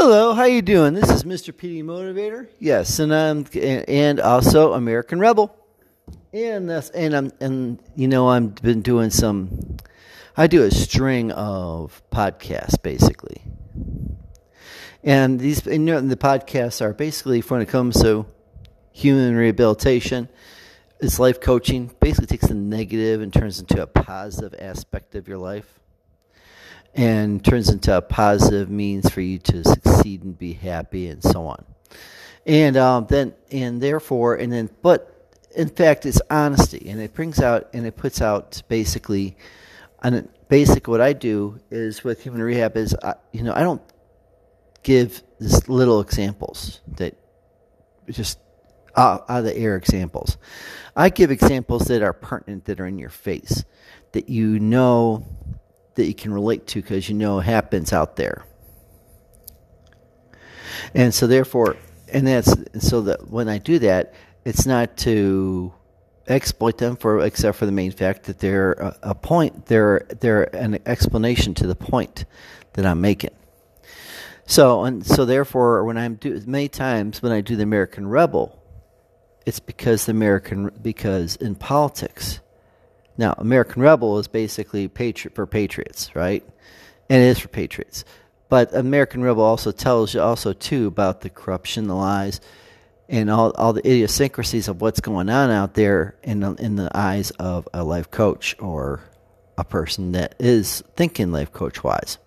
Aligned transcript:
Hello, 0.00 0.32
how 0.32 0.44
you 0.44 0.62
doing? 0.62 0.94
This 0.94 1.10
is 1.10 1.24
Mr. 1.24 1.52
PD 1.52 1.82
Motivator. 1.82 2.46
Yes, 2.60 3.00
and 3.00 3.12
I'm 3.12 3.44
and 3.56 4.20
also 4.20 4.72
American 4.74 5.18
Rebel. 5.18 5.52
And 6.32 6.70
that's 6.70 6.88
and 6.90 7.16
I'm 7.16 7.32
and 7.40 7.82
you 7.96 8.06
know 8.06 8.28
I've 8.28 8.54
been 8.54 8.80
doing 8.80 9.10
some. 9.10 9.76
I 10.36 10.46
do 10.46 10.62
a 10.62 10.70
string 10.70 11.32
of 11.32 12.00
podcasts 12.12 12.80
basically, 12.80 13.42
and 15.02 15.40
these 15.40 15.66
and 15.66 15.88
the 16.08 16.16
podcasts 16.16 16.80
are 16.80 16.94
basically 16.94 17.40
when 17.40 17.60
it 17.60 17.66
comes 17.66 18.00
to 18.00 18.24
human 18.92 19.34
rehabilitation. 19.34 20.28
It's 21.00 21.18
life 21.18 21.40
coaching. 21.40 21.90
Basically, 21.98 22.28
takes 22.28 22.46
the 22.46 22.54
negative 22.54 23.20
and 23.20 23.32
turns 23.32 23.58
into 23.58 23.82
a 23.82 23.88
positive 23.88 24.54
aspect 24.60 25.16
of 25.16 25.26
your 25.26 25.38
life 25.38 25.77
and 26.98 27.44
turns 27.44 27.68
into 27.68 27.96
a 27.96 28.02
positive 28.02 28.68
means 28.68 29.08
for 29.08 29.20
you 29.20 29.38
to 29.38 29.62
succeed 29.62 30.24
and 30.24 30.36
be 30.36 30.52
happy 30.52 31.06
and 31.06 31.22
so 31.22 31.46
on. 31.46 31.64
And 32.44 32.76
um, 32.76 33.06
then, 33.08 33.34
and 33.52 33.80
therefore, 33.80 34.34
and 34.34 34.52
then, 34.52 34.68
but 34.82 35.32
in 35.54 35.68
fact, 35.68 36.06
it's 36.06 36.20
honesty, 36.28 36.90
and 36.90 37.00
it 37.00 37.14
brings 37.14 37.38
out 37.38 37.68
and 37.72 37.86
it 37.86 37.96
puts 37.96 38.20
out 38.20 38.60
basically, 38.66 39.36
and 40.02 40.28
basic 40.48 40.88
what 40.88 41.00
I 41.00 41.12
do 41.12 41.60
is 41.70 42.02
with 42.02 42.20
human 42.20 42.42
rehab 42.42 42.76
is, 42.76 42.96
I, 43.00 43.14
you 43.32 43.44
know, 43.44 43.54
I 43.54 43.60
don't 43.60 43.82
give 44.82 45.22
just 45.40 45.68
little 45.68 46.00
examples 46.00 46.80
that 46.96 47.16
just 48.10 48.40
out, 48.96 49.24
out 49.28 49.38
of 49.38 49.44
the 49.44 49.56
air 49.56 49.76
examples. 49.76 50.36
I 50.96 51.10
give 51.10 51.30
examples 51.30 51.84
that 51.84 52.02
are 52.02 52.12
pertinent, 52.12 52.64
that 52.64 52.80
are 52.80 52.86
in 52.86 52.98
your 52.98 53.10
face, 53.10 53.64
that 54.12 54.28
you 54.28 54.58
know 54.58 55.24
that 55.98 56.06
you 56.06 56.14
can 56.14 56.32
relate 56.32 56.66
to 56.68 56.80
because 56.80 57.08
you 57.08 57.14
know 57.14 57.40
happens 57.40 57.92
out 57.92 58.16
there. 58.16 58.44
And 60.94 61.12
so 61.12 61.26
therefore, 61.26 61.76
and 62.12 62.26
that's 62.26 62.54
so 62.78 63.02
that 63.02 63.28
when 63.28 63.48
I 63.48 63.58
do 63.58 63.78
that, 63.80 64.14
it's 64.44 64.64
not 64.64 64.96
to 64.98 65.74
exploit 66.28 66.78
them 66.78 66.96
for 66.96 67.20
except 67.20 67.58
for 67.58 67.66
the 67.66 67.72
main 67.72 67.90
fact 67.90 68.24
that 68.24 68.38
they're 68.38 68.72
a, 68.72 68.98
a 69.02 69.14
point 69.14 69.66
they're 69.66 70.06
they're 70.20 70.54
an 70.54 70.78
explanation 70.86 71.54
to 71.54 71.66
the 71.66 71.74
point 71.74 72.24
that 72.74 72.86
I'm 72.86 73.00
making. 73.00 73.34
So 74.46 74.84
and 74.84 75.04
so 75.04 75.24
therefore 75.24 75.84
when 75.84 75.98
I'm 75.98 76.14
do 76.14 76.40
many 76.46 76.68
times 76.68 77.22
when 77.22 77.32
I 77.32 77.40
do 77.40 77.56
the 77.56 77.62
American 77.62 78.06
Rebel, 78.06 78.62
it's 79.46 79.60
because 79.60 80.06
the 80.06 80.12
American 80.12 80.70
because 80.80 81.36
in 81.36 81.54
politics 81.54 82.40
now, 83.18 83.34
American 83.36 83.82
Rebel 83.82 84.18
is 84.20 84.28
basically 84.28 84.86
patri- 84.86 85.32
for 85.34 85.44
patriots, 85.44 86.14
right? 86.14 86.44
And 87.10 87.20
it 87.22 87.26
is 87.26 87.40
for 87.40 87.48
patriots. 87.48 88.04
But 88.48 88.74
American 88.74 89.22
Rebel 89.22 89.42
also 89.42 89.72
tells 89.72 90.14
you 90.14 90.22
also 90.22 90.52
too 90.52 90.86
about 90.86 91.20
the 91.20 91.28
corruption, 91.28 91.88
the 91.88 91.94
lies, 91.96 92.40
and 93.08 93.30
all 93.30 93.50
all 93.52 93.72
the 93.72 93.86
idiosyncrasies 93.86 94.68
of 94.68 94.80
what's 94.80 95.00
going 95.00 95.28
on 95.28 95.50
out 95.50 95.74
there 95.74 96.16
in 96.22 96.40
the, 96.40 96.54
in 96.54 96.76
the 96.76 96.90
eyes 96.94 97.30
of 97.32 97.68
a 97.74 97.82
life 97.82 98.10
coach 98.10 98.54
or 98.58 99.00
a 99.58 99.64
person 99.64 100.12
that 100.12 100.36
is 100.38 100.82
thinking 100.94 101.32
life 101.32 101.52
coach 101.52 101.82
wise. 101.82 102.18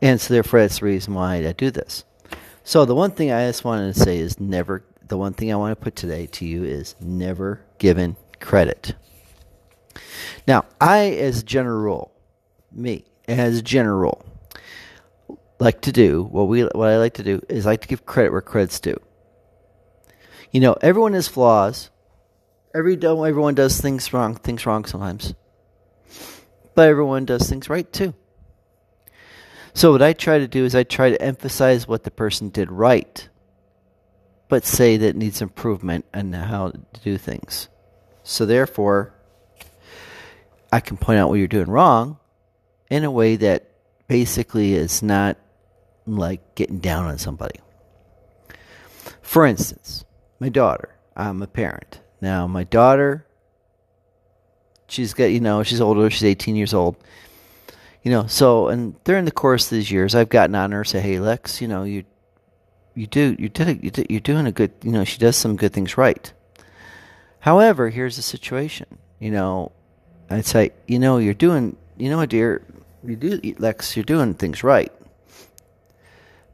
And 0.00 0.20
so 0.20 0.32
therefore 0.32 0.60
that's 0.60 0.78
the 0.78 0.86
reason 0.86 1.14
why 1.14 1.36
I 1.36 1.52
do 1.52 1.70
this. 1.70 2.04
So 2.62 2.84
the 2.84 2.94
one 2.94 3.10
thing 3.10 3.32
I 3.32 3.46
just 3.46 3.64
wanted 3.64 3.94
to 3.94 4.00
say 4.00 4.18
is 4.18 4.38
never 4.38 4.84
the 5.06 5.18
one 5.18 5.32
thing 5.32 5.52
I 5.52 5.56
want 5.56 5.76
to 5.76 5.82
put 5.82 5.96
today 5.96 6.26
to 6.26 6.44
you 6.46 6.64
is 6.64 6.94
never 7.00 7.62
given 7.78 8.16
credit. 8.40 8.94
Now, 10.46 10.64
I, 10.80 11.10
as 11.10 11.42
general 11.42 12.12
me, 12.72 13.04
as 13.28 13.62
general 13.62 14.24
like 15.58 15.80
to 15.82 15.92
do 15.92 16.22
what 16.22 16.48
we 16.48 16.62
what 16.62 16.88
I 16.88 16.98
like 16.98 17.14
to 17.14 17.22
do 17.22 17.40
is 17.48 17.64
like 17.64 17.80
to 17.82 17.88
give 17.88 18.04
credit 18.04 18.30
where 18.30 18.42
credit's 18.42 18.80
due. 18.80 19.00
You 20.50 20.60
know, 20.60 20.76
everyone 20.80 21.14
has 21.14 21.28
flaws. 21.28 21.90
Every 22.74 22.94
everyone 22.94 23.54
does 23.54 23.80
things 23.80 24.12
wrong, 24.12 24.34
things 24.34 24.66
wrong 24.66 24.84
sometimes. 24.84 25.34
But 26.74 26.88
everyone 26.88 27.24
does 27.24 27.48
things 27.48 27.70
right 27.70 27.90
too. 27.90 28.14
So 29.72 29.92
what 29.92 30.02
I 30.02 30.12
try 30.12 30.38
to 30.38 30.48
do 30.48 30.64
is 30.64 30.74
I 30.74 30.84
try 30.84 31.10
to 31.10 31.20
emphasize 31.20 31.88
what 31.88 32.04
the 32.04 32.10
person 32.10 32.48
did 32.50 32.70
right, 32.70 33.28
but 34.48 34.64
say 34.64 34.96
that 34.98 35.16
needs 35.16 35.42
improvement 35.42 36.06
and 36.12 36.34
how 36.34 36.70
to 36.70 36.80
do 37.02 37.18
things. 37.18 37.68
So 38.22 38.46
therefore, 38.46 39.14
I 40.76 40.80
can 40.80 40.98
point 40.98 41.18
out 41.18 41.30
what 41.30 41.36
you're 41.36 41.48
doing 41.48 41.70
wrong 41.70 42.18
in 42.90 43.02
a 43.04 43.10
way 43.10 43.36
that 43.36 43.70
basically 44.08 44.74
is 44.74 45.02
not 45.02 45.38
like 46.06 46.54
getting 46.54 46.80
down 46.80 47.06
on 47.06 47.16
somebody. 47.16 47.60
For 49.22 49.46
instance, 49.46 50.04
my 50.38 50.50
daughter, 50.50 50.94
I'm 51.16 51.40
a 51.40 51.46
parent. 51.46 52.02
Now, 52.20 52.46
my 52.46 52.64
daughter, 52.64 53.24
she's 54.86 55.14
got, 55.14 55.30
you 55.30 55.40
know, 55.40 55.62
she's 55.62 55.80
older, 55.80 56.10
she's 56.10 56.24
18 56.24 56.56
years 56.56 56.74
old. 56.74 56.96
You 58.02 58.10
know, 58.10 58.26
so, 58.26 58.68
and 58.68 59.02
during 59.04 59.24
the 59.24 59.30
course 59.30 59.64
of 59.64 59.70
these 59.70 59.90
years, 59.90 60.14
I've 60.14 60.28
gotten 60.28 60.54
on 60.54 60.72
her, 60.72 60.84
say, 60.84 61.00
hey, 61.00 61.18
Lex, 61.20 61.62
you 61.62 61.68
know, 61.68 61.84
you, 61.84 62.04
you 62.94 63.06
do, 63.06 63.34
you 63.38 63.48
did, 63.48 63.82
you 63.82 63.90
did, 63.90 64.10
you're 64.10 64.20
doing 64.20 64.46
a 64.46 64.52
good, 64.52 64.72
you 64.82 64.92
know, 64.92 65.04
she 65.04 65.16
does 65.16 65.36
some 65.36 65.56
good 65.56 65.72
things 65.72 65.96
right. 65.96 66.30
However, 67.38 67.88
here's 67.88 68.16
the 68.16 68.22
situation. 68.22 68.98
You 69.18 69.30
know, 69.30 69.72
I'd 70.28 70.46
say, 70.46 70.70
you 70.86 70.98
know, 70.98 71.18
you're 71.18 71.34
doing, 71.34 71.76
you 71.96 72.10
know, 72.10 72.24
dear, 72.26 72.62
you 73.04 73.16
do, 73.16 73.40
Lex, 73.58 73.96
you're 73.96 74.04
doing 74.04 74.34
things 74.34 74.62
right. 74.64 74.92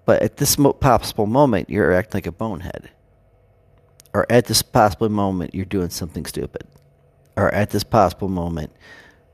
But 0.04 0.22
at 0.22 0.36
this 0.36 0.56
possible 0.56 1.26
moment, 1.26 1.70
you're 1.70 1.92
acting 1.92 2.18
like 2.18 2.26
a 2.26 2.32
bonehead. 2.32 2.90
Or 4.12 4.26
at 4.30 4.46
this 4.46 4.62
possible 4.62 5.08
moment, 5.08 5.54
you're 5.54 5.64
doing 5.64 5.90
something 5.90 6.26
stupid. 6.26 6.66
Or 7.36 7.52
at 7.54 7.70
this 7.70 7.84
possible 7.84 8.28
moment, 8.28 8.72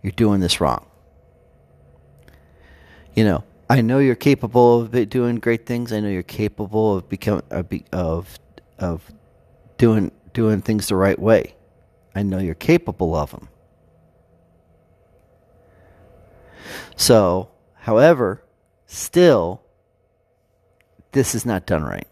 you're 0.03 0.13
doing 0.13 0.41
this 0.41 0.61
wrong. 0.61 0.87
You 3.15 3.25
know, 3.25 3.45
I 3.69 3.81
know 3.81 3.99
you're 3.99 4.15
capable 4.15 4.83
of 4.83 5.11
doing 5.11 5.37
great 5.37 5.67
things. 5.67 5.93
I 5.93 6.01
know 6.01 6.09
you're 6.09 6.23
capable 6.23 6.97
of 6.97 7.09
becoming 7.09 7.43
of 7.93 8.39
of 8.79 9.13
doing 9.77 10.13
doing 10.33 10.63
things 10.63 10.89
the 10.89 10.97
right 10.97 11.19
way. 11.19 11.55
I 12.15 12.23
know 12.23 12.39
you're 12.39 12.55
capable 12.55 13.17
of 13.17 13.33
them. 13.33 13.49
So, 16.99 17.49
however, 17.77 18.43
still, 18.87 19.63
this 21.13 21.37
is 21.37 21.47
not 21.47 21.65
done 21.65 21.85
right. 21.85 22.09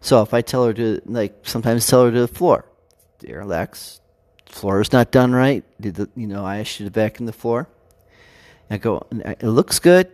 So 0.00 0.22
if 0.22 0.32
I 0.32 0.40
tell 0.40 0.64
her 0.64 0.72
to, 0.72 1.02
like, 1.04 1.40
sometimes 1.42 1.86
tell 1.86 2.06
her 2.06 2.10
to 2.10 2.20
the 2.20 2.26
floor, 2.26 2.64
dear 3.18 3.44
Lex, 3.44 4.00
floor 4.46 4.80
is 4.80 4.92
not 4.92 5.10
done 5.10 5.32
right. 5.32 5.62
Did 5.78 5.96
the, 5.96 6.08
you 6.16 6.26
know, 6.26 6.42
I 6.42 6.62
should 6.62 6.90
vacuum 6.92 7.26
the 7.26 7.34
floor. 7.34 7.68
I 8.70 8.78
go, 8.78 9.06
it 9.10 9.42
looks 9.42 9.78
good. 9.78 10.10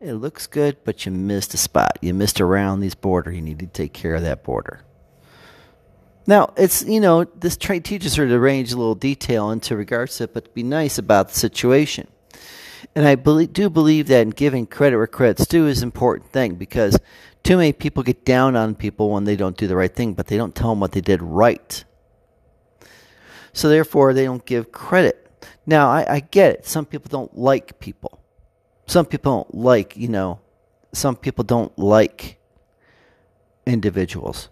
It 0.00 0.14
looks 0.14 0.46
good, 0.46 0.78
but 0.84 1.04
you 1.04 1.12
missed 1.12 1.52
a 1.52 1.58
spot. 1.58 1.98
You 2.00 2.14
missed 2.14 2.40
around 2.40 2.80
these 2.80 2.94
border. 2.94 3.30
You 3.30 3.42
need 3.42 3.58
to 3.58 3.66
take 3.66 3.92
care 3.92 4.14
of 4.14 4.22
that 4.22 4.44
border. 4.44 4.80
Now, 6.26 6.54
it's, 6.56 6.84
you 6.84 7.00
know, 7.00 7.24
this 7.24 7.58
train 7.58 7.82
teaches 7.82 8.14
her 8.14 8.26
to 8.26 8.34
arrange 8.34 8.72
a 8.72 8.78
little 8.78 8.94
detail 8.94 9.50
into 9.50 9.76
regards 9.76 10.16
to 10.16 10.24
it, 10.24 10.32
but 10.32 10.46
to 10.46 10.50
be 10.52 10.62
nice 10.62 10.96
about 10.96 11.28
the 11.28 11.34
situation. 11.38 12.08
And 12.94 13.06
I 13.06 13.14
believe, 13.14 13.52
do 13.52 13.70
believe 13.70 14.08
that 14.08 14.22
in 14.22 14.30
giving 14.30 14.66
credit 14.66 14.96
where 14.96 15.06
credit's 15.06 15.46
due 15.46 15.66
is 15.66 15.82
an 15.82 15.88
important 15.88 16.30
thing 16.32 16.54
because 16.54 16.98
too 17.42 17.56
many 17.56 17.72
people 17.72 18.02
get 18.02 18.24
down 18.24 18.56
on 18.56 18.74
people 18.74 19.10
when 19.10 19.24
they 19.24 19.36
don't 19.36 19.56
do 19.56 19.66
the 19.66 19.76
right 19.76 19.94
thing, 19.94 20.14
but 20.14 20.26
they 20.26 20.36
don't 20.36 20.54
tell 20.54 20.70
them 20.70 20.80
what 20.80 20.92
they 20.92 21.00
did 21.00 21.22
right. 21.22 21.84
So 23.52 23.68
therefore, 23.68 24.14
they 24.14 24.24
don't 24.24 24.44
give 24.44 24.70
credit. 24.70 25.24
Now, 25.66 25.88
I, 25.90 26.14
I 26.14 26.20
get 26.20 26.52
it. 26.52 26.66
Some 26.66 26.86
people 26.86 27.08
don't 27.08 27.36
like 27.36 27.80
people. 27.80 28.20
Some 28.86 29.06
people 29.06 29.38
don't 29.38 29.54
like, 29.54 29.96
you 29.96 30.08
know, 30.08 30.40
some 30.92 31.16
people 31.16 31.44
don't 31.44 31.76
like 31.78 32.38
individuals 33.66 34.48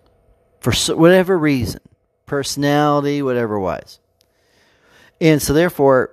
for 0.61 0.73
whatever 0.95 1.39
reason, 1.39 1.81
personality, 2.27 3.23
whatever 3.23 3.59
wise. 3.59 4.01
And 5.21 5.41
so 5.41 5.53
therefore, 5.53 6.11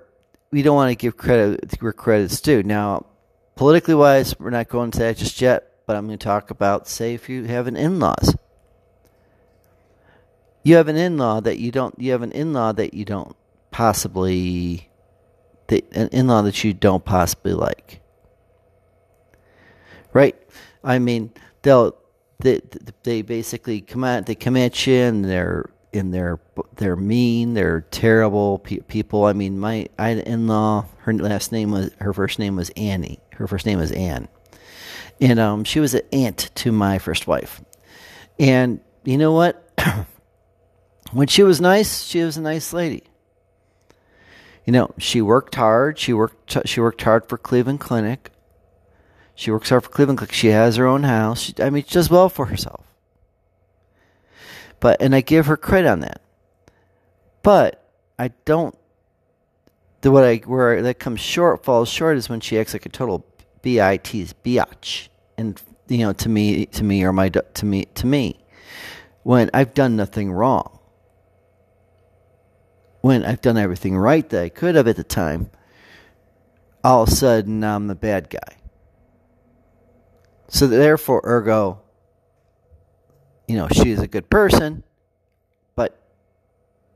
we 0.54 0.62
don't 0.62 0.76
want 0.76 0.92
to 0.92 0.96
give 0.96 1.18
credit 1.18 1.82
where 1.82 1.92
credit's 1.92 2.40
due. 2.40 2.62
Now, 2.62 3.08
politically 3.56 3.96
wise, 3.96 4.40
we're 4.40 4.52
not 4.52 4.70
going 4.70 4.92
to 4.92 5.00
that 5.00 5.18
just 5.18 5.42
yet, 5.42 5.68
but 5.88 5.96
I'm 5.96 6.06
going 6.06 6.20
to 6.20 6.24
talk 6.24 6.52
about, 6.52 6.88
say, 6.88 7.16
if 7.16 7.28
you 7.28 7.46
have 7.46 7.66
an 7.66 7.76
in-laws. 7.76 8.36
You 10.62 10.76
have 10.76 10.88
an 10.90 10.96
in-law 10.96 11.42
that 11.42 11.58
you 11.58 11.72
don't. 11.72 11.96
You 11.98 12.12
have 12.12 12.22
an 12.22 12.32
in-law 12.32 12.74
that 12.74 12.94
you 12.94 13.04
don't 13.04 13.36
possibly, 13.72 14.90
an 15.70 16.08
in-law 16.10 16.44
that 16.44 16.64
you 16.64 16.72
don't 16.72 17.04
possibly 17.04 17.54
like. 17.54 18.02
Right? 20.14 20.38
I 20.84 21.00
mean, 21.00 21.34
they'll 21.64 21.98
they 22.40 22.62
they 23.02 23.24
basically 23.24 23.82
come 23.82 24.04
at 24.04 24.28
they 24.28 24.36
come 24.36 24.56
at 24.56 24.86
you 24.86 24.96
and 24.96 25.26
they're 25.26 25.70
and 25.94 26.14
they're 26.14 26.40
they're 26.76 26.96
mean, 26.96 27.54
they're 27.54 27.82
terrible 27.92 28.60
pe- 28.60 28.80
people. 28.80 29.26
I 29.26 29.34
mean, 29.34 29.60
my 29.60 29.88
I 29.98 30.10
in 30.12 30.48
law, 30.48 30.86
her 31.00 31.14
last 31.14 31.52
name 31.52 31.72
was 31.72 31.92
her 32.00 32.14
first 32.14 32.40
name 32.40 32.56
was 32.56 32.72
Annie. 32.72 33.20
Her 33.34 33.48
first 33.48 33.66
name 33.66 33.80
was 33.80 33.92
Anne, 33.92 34.28
and 35.22 35.40
um, 35.40 35.64
she 35.64 35.80
was 35.80 35.94
an 35.94 36.02
aunt 36.12 36.52
to 36.56 36.72
my 36.72 37.00
first 37.00 37.28
wife. 37.28 37.62
And 38.40 38.80
you 39.04 39.18
know 39.18 39.32
what? 39.32 39.60
when 41.12 41.28
she 41.28 41.44
was 41.44 41.62
nice, 41.62 42.04
she 42.04 42.22
was 42.24 42.38
a 42.38 42.42
nice 42.42 42.74
lady. 42.74 43.04
You 44.66 44.74
know, 44.74 44.92
she 44.98 45.22
worked 45.22 45.56
hard. 45.56 46.00
She 46.00 46.14
worked. 46.14 46.58
She 46.68 46.80
worked 46.80 47.02
hard 47.02 47.28
for 47.28 47.38
Cleveland 47.38 47.80
Clinic. 47.80 48.32
She 49.36 49.52
works 49.52 49.70
hard 49.70 49.84
for 49.84 49.90
Cleveland 49.90 50.20
Clinic. 50.20 50.34
She 50.34 50.48
has 50.48 50.76
her 50.76 50.86
own 50.86 51.04
house. 51.04 51.42
She, 51.42 51.54
I 51.60 51.70
mean, 51.70 51.84
she 51.84 51.94
does 51.94 52.10
well 52.10 52.30
for 52.30 52.46
herself. 52.46 52.86
But 54.84 55.02
and 55.02 55.16
I 55.16 55.22
give 55.22 55.46
her 55.46 55.56
credit 55.56 55.88
on 55.88 56.02
that. 56.02 56.22
But 57.42 57.82
I 58.20 58.32
don't. 58.44 58.78
The 60.02 60.12
what 60.12 60.26
I 60.26 60.42
where 60.46 60.82
that 60.82 61.00
comes 61.00 61.22
short 61.22 61.64
falls 61.64 61.88
short 61.88 62.18
is 62.18 62.28
when 62.28 62.42
she 62.42 62.60
acts 62.60 62.74
like 62.74 62.86
a 62.86 62.90
total 62.90 63.26
bit's 63.62 64.34
biatch, 64.44 65.08
and 65.38 65.62
you 65.88 66.00
know 66.00 66.12
to 66.12 66.28
me 66.28 66.66
to 66.66 66.84
me 66.84 67.02
or 67.06 67.14
my 67.14 67.30
to 67.30 67.66
me 67.66 67.86
to 67.96 68.06
me 68.06 68.44
when 69.24 69.50
I've 69.54 69.74
done 69.74 69.96
nothing 69.96 70.34
wrong 70.34 70.80
when 73.00 73.24
I've 73.24 73.40
done 73.40 73.56
everything 73.56 73.98
right 73.98 74.28
that 74.30 74.44
I 74.44 74.50
could 74.50 74.76
have 74.76 74.88
at 74.90 74.98
the 74.98 75.04
time, 75.06 75.50
all 76.84 77.04
of 77.04 77.10
a 77.10 77.12
sudden 77.12 77.64
I'm 77.64 77.88
the 77.88 77.96
bad 77.96 78.30
guy. 78.30 78.58
So 80.50 80.68
therefore, 80.68 81.22
ergo, 81.26 81.83
you 83.48 83.56
know, 83.56 83.68
she 83.70 83.92
is 83.92 84.00
a 84.00 84.08
good 84.08 84.30
person, 84.30 84.84
but 85.76 86.00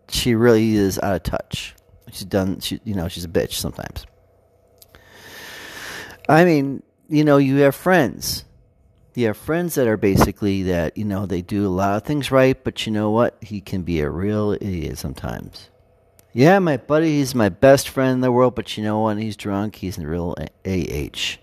she 0.10 0.36
really 0.36 0.76
is 0.76 1.00
out 1.00 1.16
of 1.16 1.24
touch. 1.24 1.76
She's 2.12 2.26
done, 2.26 2.60
she, 2.60 2.80
you 2.84 2.96
know, 2.96 3.08
she's 3.08 3.26
a 3.26 3.30
bitch 3.30 3.54
sometimes. 3.54 4.06
I 6.30 6.46
mean, 6.46 6.84
you 7.10 7.24
know, 7.24 7.38
you 7.38 7.58
have 7.58 7.76
friends. 7.76 8.46
You 9.16 9.28
have 9.28 9.38
friends 9.38 9.76
that 9.76 9.88
are 9.88 9.98
basically 9.98 10.64
that, 10.64 10.98
you 10.98 11.06
know, 11.06 11.26
they 11.26 11.42
do 11.42 11.66
a 11.66 11.70
lot 11.70 11.96
of 11.96 12.04
things 12.04 12.32
right, 12.32 12.62
but 12.64 12.86
you 12.86 12.92
know 12.92 13.10
what? 13.10 13.38
He 13.42 13.62
can 13.62 13.82
be 13.82 14.00
a 14.02 14.10
real 14.10 14.52
idiot 14.54 14.98
sometimes. 14.98 15.70
Yeah, 16.34 16.60
my 16.60 16.78
buddy, 16.78 17.18
he's 17.18 17.34
my 17.34 17.50
best 17.50 17.90
friend 17.90 18.14
in 18.14 18.22
the 18.22 18.32
world, 18.32 18.54
but 18.54 18.78
you 18.78 18.84
know 18.84 19.04
when 19.04 19.18
he's 19.18 19.36
drunk, 19.36 19.78
he's 19.78 19.98
a 19.98 20.08
real 20.08 20.36
AH. 20.66 21.38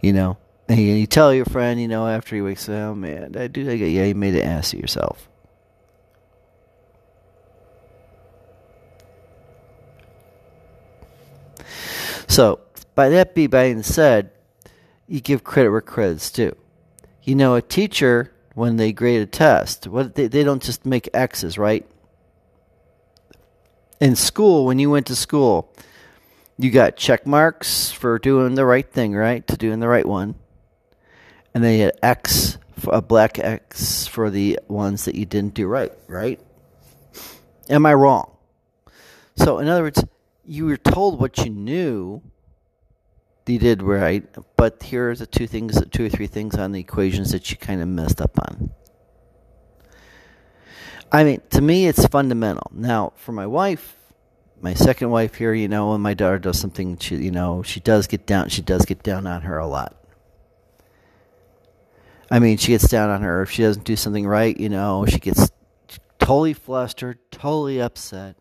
You 0.00 0.12
know? 0.12 0.36
And 0.68 0.78
you, 0.78 1.06
tell 1.06 1.32
your 1.32 1.44
friend, 1.44 1.80
you 1.80 1.86
know, 1.86 2.08
after 2.08 2.34
he 2.34 2.42
wakes 2.42 2.68
up, 2.68 2.74
oh 2.74 2.94
man, 2.94 3.36
I 3.36 3.46
do, 3.46 3.70
I 3.70 3.76
get, 3.76 3.90
yeah, 3.90 4.04
you 4.04 4.14
made 4.14 4.34
an 4.34 4.42
ass 4.42 4.72
of 4.72 4.80
yourself. 4.80 5.28
So, 12.26 12.60
by 12.96 13.08
that 13.10 13.34
being 13.34 13.82
said, 13.82 14.30
you 15.06 15.20
give 15.20 15.44
credit 15.44 15.70
where 15.70 15.80
credit's 15.80 16.30
due. 16.30 16.56
You 17.22 17.36
know, 17.36 17.54
a 17.54 17.62
teacher 17.62 18.32
when 18.54 18.76
they 18.76 18.92
grade 18.92 19.22
a 19.22 19.26
test. 19.26 19.86
What 19.86 20.14
they, 20.16 20.26
they 20.26 20.42
don't 20.42 20.62
just 20.62 20.84
make 20.84 21.08
X's, 21.14 21.58
right? 21.58 21.86
In 24.00 24.16
school, 24.16 24.66
when 24.66 24.78
you 24.78 24.90
went 24.90 25.06
to 25.06 25.16
school, 25.16 25.72
you 26.58 26.70
got 26.70 26.96
check 26.96 27.26
marks 27.26 27.92
for 27.92 28.18
doing 28.18 28.54
the 28.54 28.64
right 28.64 28.90
thing, 28.90 29.14
right? 29.14 29.46
To 29.46 29.56
doing 29.56 29.78
the 29.78 29.88
right 29.88 30.06
one. 30.06 30.34
And 31.56 31.64
then 31.64 31.78
you 31.78 31.84
had 31.84 31.98
X, 32.02 32.58
a 32.86 33.00
black 33.00 33.38
X 33.38 34.06
for 34.06 34.28
the 34.28 34.60
ones 34.68 35.06
that 35.06 35.14
you 35.14 35.24
didn't 35.24 35.54
do 35.54 35.66
right, 35.66 35.90
right? 36.06 36.38
Am 37.70 37.86
I 37.86 37.94
wrong? 37.94 38.36
So, 39.36 39.58
in 39.58 39.66
other 39.66 39.84
words, 39.84 40.04
you 40.44 40.66
were 40.66 40.76
told 40.76 41.18
what 41.18 41.38
you 41.38 41.48
knew 41.48 42.20
you 43.46 43.58
did 43.58 43.82
right, 43.82 44.22
but 44.58 44.82
here 44.82 45.08
are 45.08 45.14
the 45.14 45.24
two 45.24 45.46
things, 45.46 45.82
two 45.92 46.04
or 46.04 46.08
three 46.10 46.26
things 46.26 46.56
on 46.56 46.72
the 46.72 46.80
equations 46.80 47.32
that 47.32 47.50
you 47.50 47.56
kind 47.56 47.80
of 47.80 47.88
messed 47.88 48.20
up 48.20 48.38
on. 48.38 48.74
I 51.10 51.24
mean, 51.24 51.40
to 51.52 51.62
me, 51.62 51.86
it's 51.86 52.06
fundamental. 52.06 52.70
Now, 52.74 53.14
for 53.16 53.32
my 53.32 53.46
wife, 53.46 53.96
my 54.60 54.74
second 54.74 55.08
wife 55.08 55.36
here, 55.36 55.54
you 55.54 55.68
know, 55.68 55.92
when 55.92 56.02
my 56.02 56.12
daughter 56.12 56.38
does 56.38 56.60
something, 56.60 56.98
she, 56.98 57.16
you 57.16 57.30
know, 57.30 57.62
she 57.62 57.80
does 57.80 58.06
get 58.06 58.26
down. 58.26 58.50
She 58.50 58.60
does 58.60 58.84
get 58.84 59.02
down 59.02 59.26
on 59.26 59.40
her 59.40 59.56
a 59.56 59.66
lot. 59.66 59.96
I 62.30 62.38
mean, 62.38 62.56
she 62.56 62.72
gets 62.72 62.88
down 62.88 63.10
on 63.10 63.22
her 63.22 63.42
if 63.42 63.50
she 63.50 63.62
doesn't 63.62 63.84
do 63.84 63.96
something 63.96 64.26
right. 64.26 64.58
You 64.58 64.68
know, 64.68 65.06
she 65.06 65.18
gets 65.18 65.50
totally 66.18 66.54
flustered, 66.54 67.18
totally 67.30 67.80
upset 67.80 68.36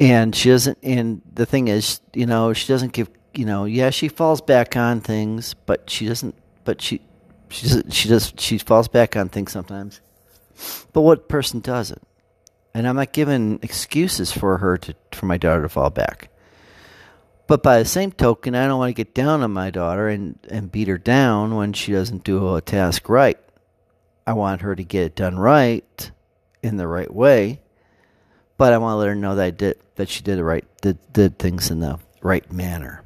and 0.00 0.34
she 0.34 0.48
doesn't 0.50 0.78
and 0.82 1.22
the 1.32 1.46
thing 1.46 1.68
is 1.68 2.00
you 2.12 2.26
know 2.26 2.52
she 2.52 2.66
doesn't 2.68 2.92
give 2.92 3.08
you 3.34 3.44
know 3.44 3.64
yeah 3.64 3.90
she 3.90 4.08
falls 4.08 4.40
back 4.40 4.76
on 4.76 5.00
things 5.00 5.54
but 5.66 5.88
she 5.88 6.06
doesn't 6.06 6.34
but 6.64 6.80
she 6.80 7.00
she 7.48 7.66
doesn't. 7.66 7.92
she 7.92 8.08
does 8.08 8.32
she 8.38 8.58
falls 8.58 8.88
back 8.88 9.16
on 9.16 9.28
things 9.28 9.52
sometimes 9.52 10.00
but 10.92 11.02
what 11.02 11.28
person 11.28 11.60
doesn't 11.60 12.02
and 12.72 12.88
i'm 12.88 12.96
not 12.96 13.12
giving 13.12 13.58
excuses 13.62 14.32
for 14.32 14.58
her 14.58 14.76
to 14.76 14.94
for 15.12 15.26
my 15.26 15.36
daughter 15.36 15.62
to 15.62 15.68
fall 15.68 15.90
back 15.90 16.28
but 17.46 17.62
by 17.62 17.78
the 17.78 17.84
same 17.84 18.12
token 18.12 18.54
i 18.54 18.66
don't 18.66 18.78
want 18.78 18.90
to 18.90 19.04
get 19.04 19.14
down 19.14 19.42
on 19.42 19.50
my 19.50 19.70
daughter 19.70 20.08
and 20.08 20.38
and 20.50 20.72
beat 20.72 20.88
her 20.88 20.98
down 20.98 21.54
when 21.54 21.72
she 21.72 21.92
doesn't 21.92 22.24
do 22.24 22.54
a 22.54 22.60
task 22.60 23.08
right 23.08 23.38
i 24.26 24.32
want 24.32 24.62
her 24.62 24.74
to 24.74 24.84
get 24.84 25.04
it 25.04 25.14
done 25.14 25.38
right 25.38 26.10
in 26.62 26.76
the 26.76 26.88
right 26.88 27.12
way 27.12 27.60
but 28.56 28.72
I 28.72 28.78
want 28.78 28.94
to 28.94 28.96
let 28.96 29.08
her 29.08 29.14
know 29.14 29.34
that 29.34 29.44
I 29.44 29.50
did 29.50 29.78
that 29.96 30.08
she 30.08 30.22
did 30.22 30.38
the 30.38 30.44
right 30.44 30.64
did, 30.80 30.98
did 31.12 31.38
things 31.38 31.70
in 31.70 31.80
the 31.80 31.98
right 32.22 32.50
manner. 32.52 33.02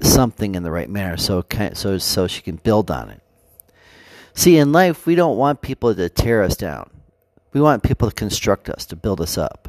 Something 0.00 0.54
in 0.54 0.62
the 0.62 0.70
right 0.70 0.88
manner, 0.88 1.16
so 1.16 1.44
so 1.74 1.98
so 1.98 2.26
she 2.26 2.42
can 2.42 2.56
build 2.56 2.90
on 2.90 3.10
it. 3.10 3.20
See, 4.34 4.56
in 4.56 4.72
life, 4.72 5.06
we 5.06 5.14
don't 5.14 5.36
want 5.36 5.60
people 5.60 5.94
to 5.94 6.08
tear 6.08 6.42
us 6.42 6.56
down. 6.56 6.88
We 7.52 7.60
want 7.60 7.82
people 7.82 8.08
to 8.08 8.14
construct 8.14 8.70
us, 8.70 8.86
to 8.86 8.96
build 8.96 9.20
us 9.20 9.36
up. 9.36 9.61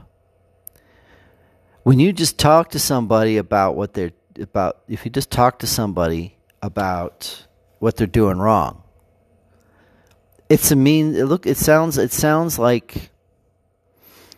When 1.83 1.99
you 1.99 2.13
just 2.13 2.37
talk 2.39 2.71
to 2.71 2.79
somebody 2.79 3.37
about 3.37 3.75
what 3.75 3.93
they're 3.93 4.13
about, 4.39 4.79
if 4.87 5.05
you 5.05 5.11
just 5.11 5.29
talk 5.29 5.59
to 5.59 5.67
somebody 5.67 6.37
about 6.61 7.45
what 7.79 7.97
they're 7.97 8.07
doing 8.07 8.39
wrong, 8.39 8.81
it's 10.49 10.71
a 10.71 10.75
mean. 10.75 11.13
Look, 11.25 11.45
it 11.45 11.57
sounds. 11.57 11.97
It 11.97 12.11
sounds 12.11 12.57
like 12.57 13.11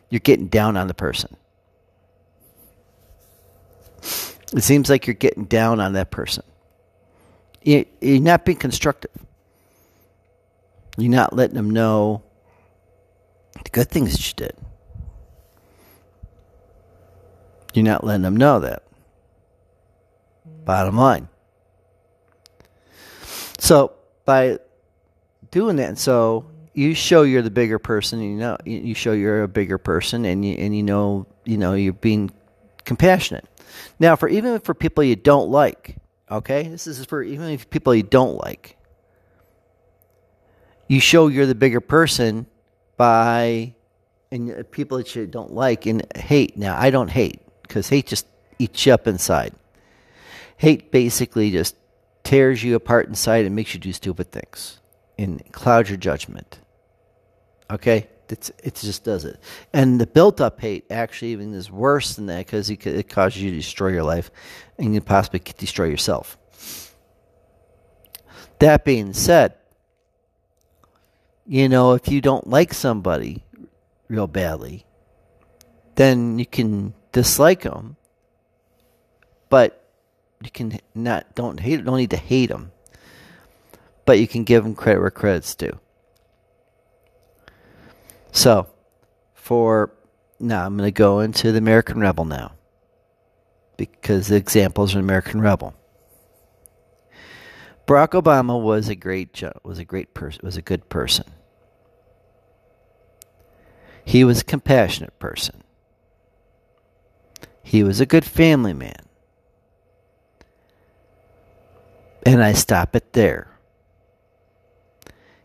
you're 0.09 0.19
getting 0.19 0.47
down 0.47 0.75
on 0.75 0.87
the 0.87 0.93
person. 0.93 1.35
It 4.53 4.63
seems 4.63 4.89
like 4.89 5.05
you're 5.05 5.13
getting 5.13 5.45
down 5.45 5.79
on 5.79 5.93
that 5.93 6.11
person. 6.11 6.43
You're 7.61 7.85
not 8.01 8.45
being 8.45 8.57
constructive. 8.57 9.11
You're 10.97 11.11
not 11.11 11.35
letting 11.35 11.55
them 11.55 11.71
know 11.71 12.23
the 13.63 13.69
good 13.69 13.89
things 13.89 14.13
that 14.13 14.27
you 14.27 14.33
did. 14.35 14.55
You're 17.75 17.83
not 17.83 18.05
letting 18.05 18.21
them 18.21 18.37
know 18.37 18.61
that. 18.61 18.83
Bottom 20.63 20.95
line. 20.95 21.27
So 23.59 23.91
by 24.23 24.59
doing 25.51 25.75
that, 25.75 25.97
so 25.97 26.45
you 26.73 26.93
show 26.93 27.23
you're 27.23 27.41
the 27.41 27.51
bigger 27.51 27.77
person. 27.77 28.21
You 28.21 28.37
know, 28.37 28.57
you 28.63 28.95
show 28.95 29.11
you're 29.11 29.43
a 29.43 29.47
bigger 29.49 29.77
person, 29.77 30.23
and 30.23 30.45
you 30.45 30.55
and 30.55 30.75
you 30.75 30.83
know, 30.83 31.27
you 31.43 31.57
know, 31.57 31.73
you're 31.73 31.93
being 31.93 32.31
compassionate. 32.85 33.45
Now, 33.99 34.15
for 34.15 34.29
even 34.29 34.59
for 34.61 34.73
people 34.73 35.03
you 35.03 35.17
don't 35.17 35.49
like, 35.49 35.97
okay, 36.31 36.69
this 36.69 36.87
is 36.87 37.03
for 37.05 37.23
even 37.23 37.49
if 37.49 37.69
people 37.69 37.93
you 37.93 38.03
don't 38.03 38.37
like, 38.37 38.77
you 40.87 41.01
show 41.01 41.27
you're 41.27 41.45
the 41.45 41.55
bigger 41.55 41.81
person 41.81 42.45
by 42.95 43.75
and 44.31 44.71
people 44.71 44.97
that 44.97 45.13
you 45.13 45.27
don't 45.27 45.51
like 45.51 45.85
and 45.85 46.05
hate. 46.15 46.55
Now, 46.57 46.79
I 46.79 46.89
don't 46.89 47.09
hate 47.09 47.41
because 47.67 47.89
hate 47.89 48.07
just 48.07 48.27
eats 48.59 48.85
you 48.85 48.93
up 48.93 49.07
inside. 49.07 49.53
Hate 50.57 50.91
basically 50.91 51.51
just 51.51 51.75
tears 52.23 52.63
you 52.63 52.75
apart 52.75 53.07
inside 53.07 53.45
and 53.45 53.55
makes 53.55 53.73
you 53.73 53.79
do 53.79 53.93
stupid 53.93 54.31
things 54.31 54.79
and 55.17 55.41
clouds 55.51 55.89
your 55.89 55.97
judgment. 55.97 56.59
Okay, 57.69 58.07
it's 58.29 58.51
it 58.63 58.75
just 58.75 59.03
does 59.03 59.25
it, 59.25 59.39
and 59.73 59.99
the 59.99 60.07
built-up 60.07 60.59
hate 60.59 60.85
actually 60.89 61.31
even 61.31 61.53
is 61.53 61.71
worse 61.71 62.15
than 62.15 62.27
that 62.27 62.45
because 62.45 62.69
it, 62.69 62.85
it 62.85 63.09
causes 63.09 63.41
you 63.41 63.51
to 63.51 63.57
destroy 63.57 63.89
your 63.89 64.03
life, 64.03 64.31
and 64.77 64.93
you 64.93 65.01
possibly 65.01 65.41
destroy 65.57 65.85
yourself. 65.85 66.37
That 68.59 68.85
being 68.85 69.13
said, 69.13 69.55
you 71.45 71.69
know 71.69 71.93
if 71.93 72.07
you 72.07 72.21
don't 72.21 72.47
like 72.47 72.73
somebody 72.73 73.43
real 74.07 74.27
badly, 74.27 74.85
then 75.95 76.39
you 76.39 76.45
can 76.45 76.93
dislike 77.15 77.63
them, 77.63 77.95
but 79.47 79.89
you 80.43 80.51
can 80.51 80.79
not 80.93 81.33
don't 81.33 81.61
hate 81.61 81.85
don't 81.85 81.95
need 81.97 82.09
to 82.11 82.17
hate 82.17 82.49
them, 82.49 82.73
but 84.05 84.19
you 84.19 84.27
can 84.27 84.43
give 84.43 84.63
them 84.63 84.75
credit 84.75 84.99
where 84.99 85.09
credit's 85.09 85.55
due. 85.55 85.79
So, 88.33 88.67
for 89.33 89.91
now, 90.41 90.65
I'm 90.65 90.75
going 90.75 90.87
to 90.87 90.91
go 90.91 91.21
into 91.21 91.53
the 91.53 91.57
American 91.57 92.01
Rebel 92.01 92.25
now. 92.25 92.51
because 93.77 94.27
the 94.27 94.35
example 94.35 94.83
is 94.83 94.93
an 94.93 94.99
American 94.99 95.41
rebel. 95.41 95.73
Barack 97.87 98.09
Obama 98.21 98.61
was 98.61 98.89
a 98.89 98.95
great 98.95 99.41
was 99.63 99.79
a 99.79 99.85
great 99.85 100.13
person 100.13 100.41
was 100.43 100.57
a 100.57 100.61
good 100.61 100.89
person. 100.89 101.25
He 104.03 104.23
was 104.23 104.41
a 104.41 104.45
compassionate 104.45 105.17
person. 105.19 105.63
He 107.65 107.83
was 107.83 107.99
a 107.99 108.05
good 108.05 108.23
family 108.23 108.73
man. 108.73 109.09
And 112.23 112.43
I 112.43 112.53
stop 112.53 112.95
it 112.95 113.13
there. 113.13 113.57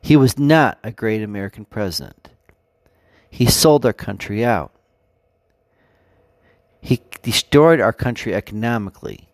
He 0.02 0.16
was 0.16 0.38
not 0.38 0.78
a 0.84 0.92
great 0.92 1.22
American 1.22 1.64
president. 1.64 2.28
He 3.30 3.46
sold 3.46 3.86
our 3.86 3.94
country 3.94 4.44
out. 4.44 4.70
He 6.82 7.00
destroyed 7.22 7.80
our 7.80 7.92
country 7.92 8.34
economically. 8.34 9.30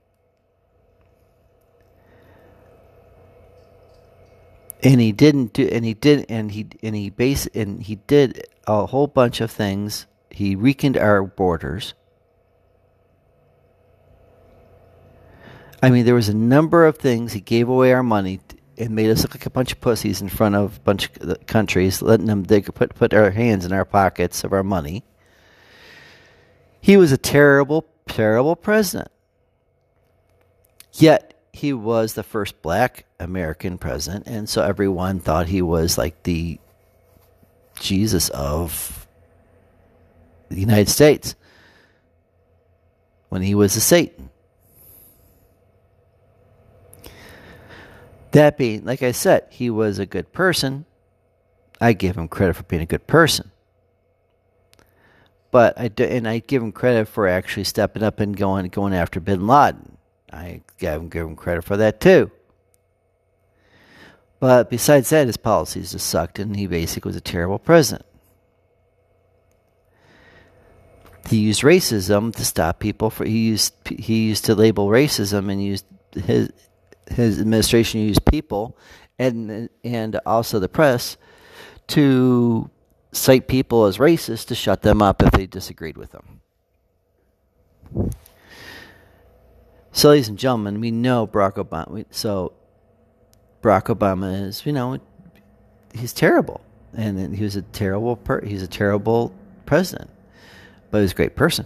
And 4.81 5.00
he 5.00 5.11
didn't 5.11 5.55
do 5.55 5.66
and 5.66 5.85
he 5.85 5.95
did 5.95 6.26
and 6.28 6.52
he 6.52 6.69
and 6.85 6.95
he 6.95 7.11
base 7.11 7.49
and 7.49 7.83
he 7.83 7.97
did 7.97 8.47
a 8.69 8.87
whole 8.87 9.09
bunch 9.09 9.40
of 9.40 9.50
things. 9.50 10.07
He 10.31 10.55
weakened 10.55 10.97
our 10.97 11.25
borders. 11.25 11.95
I 15.83 15.90
mean, 15.90 16.04
there 16.04 16.14
was 16.14 16.28
a 16.28 16.35
number 16.35 16.87
of 16.87 16.97
things. 16.99 17.33
He 17.33 17.40
gave 17.40 17.68
away 17.68 17.92
our 17.92 18.02
money 18.02 18.40
and 18.78 18.95
made 18.95 19.11
us 19.11 19.23
look 19.23 19.35
like 19.35 19.47
a 19.47 19.50
bunch 19.50 19.73
of 19.73 19.80
pussies 19.80 20.21
in 20.21 20.28
front 20.28 20.54
of 20.54 20.76
a 20.76 20.80
bunch 20.80 21.11
of 21.21 21.47
countries, 21.47 22.02
letting 22.02 22.26
them 22.26 22.42
dig, 22.42 22.73
put 22.75 22.95
put 22.95 23.14
our 23.14 23.30
hands 23.30 23.64
in 23.64 23.73
our 23.73 23.85
pockets 23.85 24.45
of 24.45 24.52
our 24.52 24.62
money. 24.62 25.04
He 26.80 26.97
was 26.97 27.12
a 27.12 27.18
terrible, 27.18 27.87
terrible 28.09 28.56
president. 28.56 29.11
Yet 30.92 31.35
he 31.52 31.73
was 31.73 32.14
the 32.14 32.23
first 32.23 32.62
black 32.62 33.06
American 33.18 33.78
president, 33.78 34.26
and 34.26 34.49
so 34.49 34.62
everyone 34.62 35.21
thought 35.21 35.49
he 35.49 35.62
was 35.62 35.99
like 35.99 36.23
the 36.23 36.59
Jesus 37.80 38.28
of 38.30 39.06
the 40.49 40.61
United 40.61 40.88
States 40.88 41.35
when 43.28 43.42
he 43.42 43.54
was 43.54 43.76
a 43.76 43.80
Satan. 43.80 44.25
That 48.37 48.59
being, 48.59 48.85
like 48.85 49.02
I 49.02 49.12
said, 49.12 49.47
he 49.49 49.71
was 49.71 49.99
a 49.99 50.05
good 50.05 50.31
person. 50.31 50.85
I 51.81 51.95
give 51.95 52.19
him 52.19 52.28
credit 52.28 52.52
for 52.52 52.64
being 52.64 52.83
a 52.83 52.87
good 52.87 53.07
person. 53.07 53.50
But 55.50 55.81
I 55.81 55.88
do, 55.88 56.05
and 56.05 56.28
I 56.28 56.40
give 56.40 56.62
him 56.62 56.71
credit 56.71 57.09
for 57.09 57.26
actually 57.26 57.64
stepping 57.64 58.02
up 58.02 58.21
and 58.21 58.37
going 58.37 58.69
going 58.69 58.93
after 58.93 59.21
Bin 59.21 59.47
Laden. 59.47 59.97
I 60.31 60.61
give 60.76 61.00
him, 61.00 61.09
give 61.09 61.26
him 61.26 61.35
credit 61.35 61.64
for 61.64 61.78
that 61.78 61.99
too. 61.99 62.31
But 64.38 64.69
besides 64.69 65.09
that, 65.09 65.28
his 65.28 65.38
policies 65.38 65.93
just 65.93 66.07
sucked, 66.07 66.38
and 66.38 66.55
he 66.55 66.66
basically 66.66 67.09
was 67.09 67.16
a 67.16 67.23
terrible 67.23 67.59
president. 67.59 68.05
He 71.31 71.38
used 71.38 71.62
racism 71.62 72.37
to 72.37 72.45
stop 72.45 72.81
people. 72.81 73.09
For 73.09 73.25
he 73.25 73.47
used 73.47 73.73
he 73.87 74.26
used 74.26 74.45
to 74.45 74.55
label 74.55 74.88
racism 74.88 75.50
and 75.50 75.64
used 75.64 75.87
his 76.12 76.50
his 77.10 77.40
administration 77.40 78.00
used 78.00 78.25
people 78.25 78.76
and 79.18 79.68
and 79.84 80.20
also 80.26 80.58
the 80.58 80.68
press 80.68 81.16
to 81.88 82.70
cite 83.12 83.48
people 83.48 83.86
as 83.86 83.98
racist 83.98 84.48
to 84.48 84.54
shut 84.54 84.82
them 84.82 85.00
up 85.00 85.22
if 85.22 85.30
they 85.32 85.46
disagreed 85.46 85.96
with 85.96 86.12
them. 86.12 86.40
So, 89.92 90.10
ladies 90.10 90.28
and 90.28 90.38
gentlemen, 90.38 90.80
we 90.80 90.90
know 90.90 91.26
Barack 91.26 91.54
Obama. 91.54 92.04
So, 92.10 92.52
Barack 93.62 93.84
Obama 93.84 94.46
is, 94.46 94.66
you 94.66 94.72
know, 94.72 94.98
he's 95.94 96.12
terrible, 96.12 96.60
and 96.92 97.34
he 97.34 97.42
was 97.42 97.56
a 97.56 97.62
terrible 97.62 98.16
per- 98.16 98.44
he's 98.44 98.62
a 98.62 98.68
terrible 98.68 99.34
president, 99.64 100.10
but 100.90 101.00
he's 101.00 101.12
a 101.12 101.14
great 101.14 101.34
person. 101.34 101.64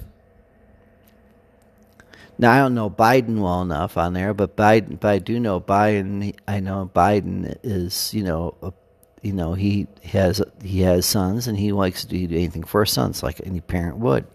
Now 2.41 2.53
I 2.53 2.59
don't 2.61 2.75
know 2.75 2.89
Biden 2.89 3.39
well 3.39 3.61
enough 3.61 3.99
on 3.99 4.15
there, 4.15 4.33
but 4.33 4.57
Biden, 4.57 4.99
but 4.99 5.09
I 5.09 5.19
do 5.19 5.39
know 5.39 5.61
Biden. 5.61 6.35
I 6.49 6.61
know 6.61 6.91
Biden 6.95 7.55
is, 7.63 8.15
you 8.15 8.25
know, 8.25 8.57
a, 8.63 8.73
you 9.21 9.35
know, 9.35 9.53
he 9.53 9.89
has 10.05 10.41
he 10.63 10.81
has 10.81 11.05
sons, 11.05 11.49
and 11.49 11.59
he 11.59 11.71
likes 11.73 12.07
to 12.07 12.27
do 12.27 12.35
anything 12.35 12.63
for 12.63 12.83
his 12.83 12.95
sons, 12.95 13.23
like 13.23 13.43
any 13.45 13.61
parent 13.61 13.99
would. 13.99 14.27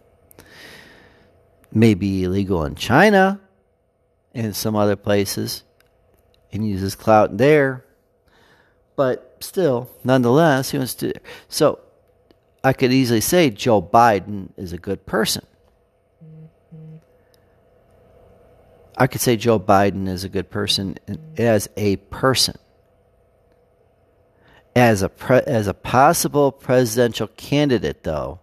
Maybe 1.71 2.25
illegal 2.25 2.63
in 2.63 2.75
China, 2.75 3.41
and 4.35 4.55
some 4.55 4.75
other 4.75 4.95
places, 4.95 5.63
and 6.53 6.67
uses 6.67 6.93
clout 6.93 7.39
there, 7.39 7.85
but 8.95 9.37
still, 9.39 9.89
nonetheless, 10.03 10.69
he 10.69 10.77
wants 10.77 10.93
to. 10.93 11.11
So, 11.49 11.79
I 12.63 12.73
could 12.73 12.93
easily 12.93 13.21
say 13.21 13.49
Joe 13.49 13.81
Biden 13.81 14.49
is 14.57 14.73
a 14.73 14.77
good 14.77 15.07
person 15.07 15.43
I 18.97 19.07
could 19.07 19.21
say 19.21 19.35
Joe 19.35 19.59
Biden 19.59 20.07
is 20.07 20.23
a 20.23 20.29
good 20.29 20.49
person 20.49 20.97
as 21.37 21.69
a 21.75 21.97
person. 21.97 22.57
As 24.75 25.01
a 25.01 25.09
pre- 25.09 25.41
as 25.41 25.67
a 25.67 25.73
possible 25.73 26.51
presidential 26.51 27.27
candidate, 27.27 28.03
though, 28.03 28.39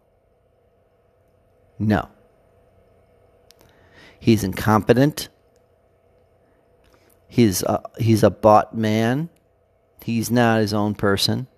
no. 1.78 2.08
He's 4.18 4.44
incompetent. 4.44 5.28
He's 7.28 7.62
a, 7.62 7.82
he's 7.98 8.22
a 8.22 8.30
bought 8.30 8.74
man. 8.74 9.28
He's 10.02 10.30
not 10.30 10.60
his 10.60 10.72
own 10.72 10.94
person. 10.94 11.48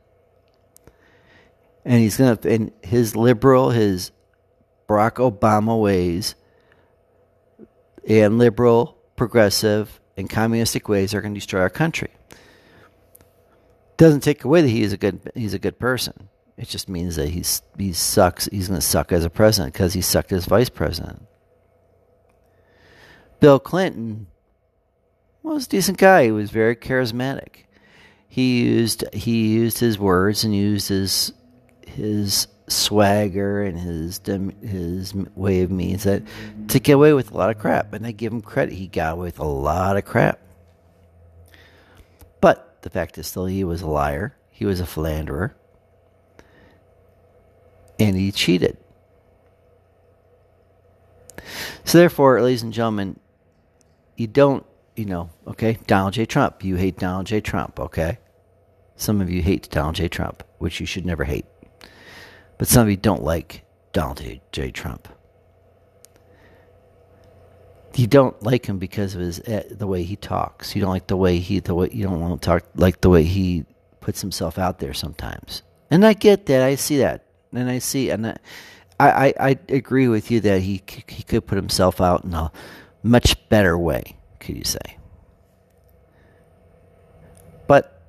And 1.84 2.00
he's 2.00 2.16
gonna 2.16 2.38
in 2.44 2.72
his 2.82 3.14
liberal, 3.14 3.70
his 3.70 4.10
Barack 4.88 5.16
Obama 5.16 5.80
ways 5.80 6.34
and 8.06 8.38
liberal, 8.38 8.98
progressive, 9.16 10.00
and 10.16 10.28
communistic 10.28 10.88
ways 10.88 11.14
are 11.14 11.20
going 11.20 11.34
to 11.34 11.40
destroy 11.40 11.60
our 11.60 11.70
country. 11.70 12.10
Doesn't 13.96 14.20
take 14.20 14.44
away 14.44 14.62
that 14.62 14.68
he 14.68 14.82
is 14.82 14.92
a 14.92 14.96
good 14.96 15.30
he's 15.34 15.54
a 15.54 15.58
good 15.58 15.78
person. 15.78 16.28
It 16.56 16.68
just 16.68 16.88
means 16.88 17.16
that 17.16 17.30
he's 17.30 17.62
he 17.78 17.92
sucks. 17.92 18.46
He's 18.46 18.68
going 18.68 18.80
to 18.80 18.86
suck 18.86 19.12
as 19.12 19.24
a 19.24 19.30
president 19.30 19.72
because 19.72 19.92
he 19.94 20.00
sucked 20.00 20.32
as 20.32 20.46
vice 20.46 20.68
president. 20.68 21.26
Bill 23.40 23.58
Clinton 23.58 24.26
was 25.42 25.66
a 25.66 25.68
decent 25.68 25.98
guy. 25.98 26.24
He 26.24 26.32
was 26.32 26.50
very 26.50 26.74
charismatic. 26.74 27.64
He 28.28 28.62
used 28.62 29.04
he 29.12 29.48
used 29.48 29.78
his 29.78 29.98
words 29.98 30.44
and 30.44 30.54
used 30.54 30.88
his 30.88 31.32
his 31.86 32.48
swagger 32.66 33.62
and 33.62 33.78
his 33.78 34.20
his 34.62 35.14
way 35.34 35.62
of 35.62 35.70
means 35.70 36.04
that 36.04 36.22
to 36.68 36.80
get 36.80 36.94
away 36.94 37.12
with 37.12 37.30
a 37.30 37.36
lot 37.36 37.50
of 37.50 37.58
crap. 37.58 37.92
And 37.92 38.06
I 38.06 38.12
give 38.12 38.32
him 38.32 38.42
credit; 38.42 38.74
he 38.74 38.86
got 38.86 39.14
away 39.14 39.26
with 39.26 39.38
a 39.38 39.44
lot 39.44 39.96
of 39.96 40.04
crap. 40.04 40.40
But 42.40 42.82
the 42.82 42.90
fact 42.90 43.18
is, 43.18 43.26
still, 43.26 43.46
he 43.46 43.64
was 43.64 43.82
a 43.82 43.86
liar. 43.86 44.36
He 44.50 44.64
was 44.64 44.80
a 44.80 44.86
philanderer, 44.86 45.56
and 47.98 48.16
he 48.16 48.30
cheated. 48.30 48.76
So, 51.84 51.98
therefore, 51.98 52.40
ladies 52.40 52.62
and 52.62 52.72
gentlemen, 52.72 53.18
you 54.16 54.26
don't, 54.26 54.64
you 54.96 55.04
know, 55.04 55.30
okay, 55.46 55.78
Donald 55.86 56.14
J. 56.14 56.24
Trump. 56.24 56.64
You 56.64 56.76
hate 56.76 56.98
Donald 56.98 57.26
J. 57.26 57.40
Trump, 57.40 57.78
okay? 57.78 58.18
Some 58.96 59.20
of 59.20 59.28
you 59.28 59.42
hate 59.42 59.68
Donald 59.70 59.96
J. 59.96 60.08
Trump, 60.08 60.42
which 60.58 60.80
you 60.80 60.86
should 60.86 61.04
never 61.04 61.24
hate. 61.24 61.46
But 62.58 62.68
some 62.68 62.82
of 62.82 62.90
you 62.90 62.96
don't 62.96 63.22
like 63.22 63.64
Donald 63.92 64.22
J. 64.52 64.70
Trump. 64.70 65.08
You 67.94 68.06
don't 68.08 68.40
like 68.42 68.66
him 68.66 68.78
because 68.78 69.14
of 69.14 69.20
his 69.20 69.40
eh, 69.46 69.62
the 69.70 69.86
way 69.86 70.02
he 70.02 70.16
talks. 70.16 70.74
You 70.74 70.82
don't 70.82 70.90
like 70.90 71.06
the 71.06 71.16
way 71.16 71.38
he 71.38 71.60
the 71.60 71.74
way 71.74 71.90
you 71.92 72.04
don't 72.04 72.20
want 72.20 72.42
to 72.42 72.44
talk 72.44 72.64
like 72.74 73.00
the 73.00 73.08
way 73.08 73.22
he 73.22 73.64
puts 74.00 74.20
himself 74.20 74.58
out 74.58 74.80
there 74.80 74.92
sometimes. 74.92 75.62
And 75.90 76.04
I 76.04 76.12
get 76.12 76.46
that. 76.46 76.62
I 76.62 76.74
see 76.74 76.98
that, 76.98 77.24
and 77.52 77.70
I 77.70 77.78
see, 77.78 78.10
and 78.10 78.26
I, 78.26 78.36
I, 78.98 79.34
I 79.38 79.58
agree 79.68 80.08
with 80.08 80.30
you 80.32 80.40
that 80.40 80.62
he 80.62 80.82
he 81.08 81.22
could 81.22 81.46
put 81.46 81.56
himself 81.56 82.00
out 82.00 82.24
in 82.24 82.34
a 82.34 82.50
much 83.04 83.48
better 83.48 83.78
way. 83.78 84.16
Could 84.40 84.56
you 84.56 84.64
say? 84.64 84.98
But 87.68 88.02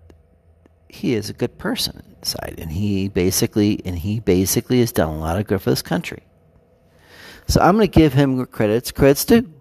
he 0.89 1.13
is 1.13 1.29
a 1.29 1.33
good 1.33 1.59
person 1.59 2.14
inside, 2.25 2.55
and 2.58 2.72
he 2.72 3.08
basically 3.08 3.79
and 3.86 4.00
he 4.00 4.20
basically 4.20 4.79
has 4.79 4.91
done 4.91 5.10
a 5.10 5.17
lot 5.17 5.39
of 5.39 5.46
good 5.46 5.62
for 5.62 5.70
this 5.70 5.84
country. 5.84 6.24
So 7.48 7.62
I'm 7.62 7.75
going 7.75 7.89
to 7.89 8.00
give 8.00 8.13
him 8.13 8.44
credits. 8.48 8.91
Credits 8.91 9.25
due. 9.25 9.53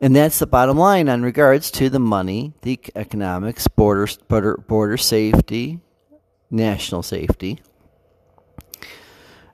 And 0.00 0.14
that's 0.14 0.38
the 0.38 0.46
bottom 0.46 0.76
line 0.76 1.08
on 1.08 1.22
regards 1.22 1.70
to 1.72 1.88
the 1.88 1.98
money, 1.98 2.52
the 2.60 2.78
economics, 2.94 3.66
border, 3.68 4.06
border, 4.28 4.58
border 4.58 4.98
safety, 4.98 5.80
national 6.50 7.02
safety. 7.02 7.62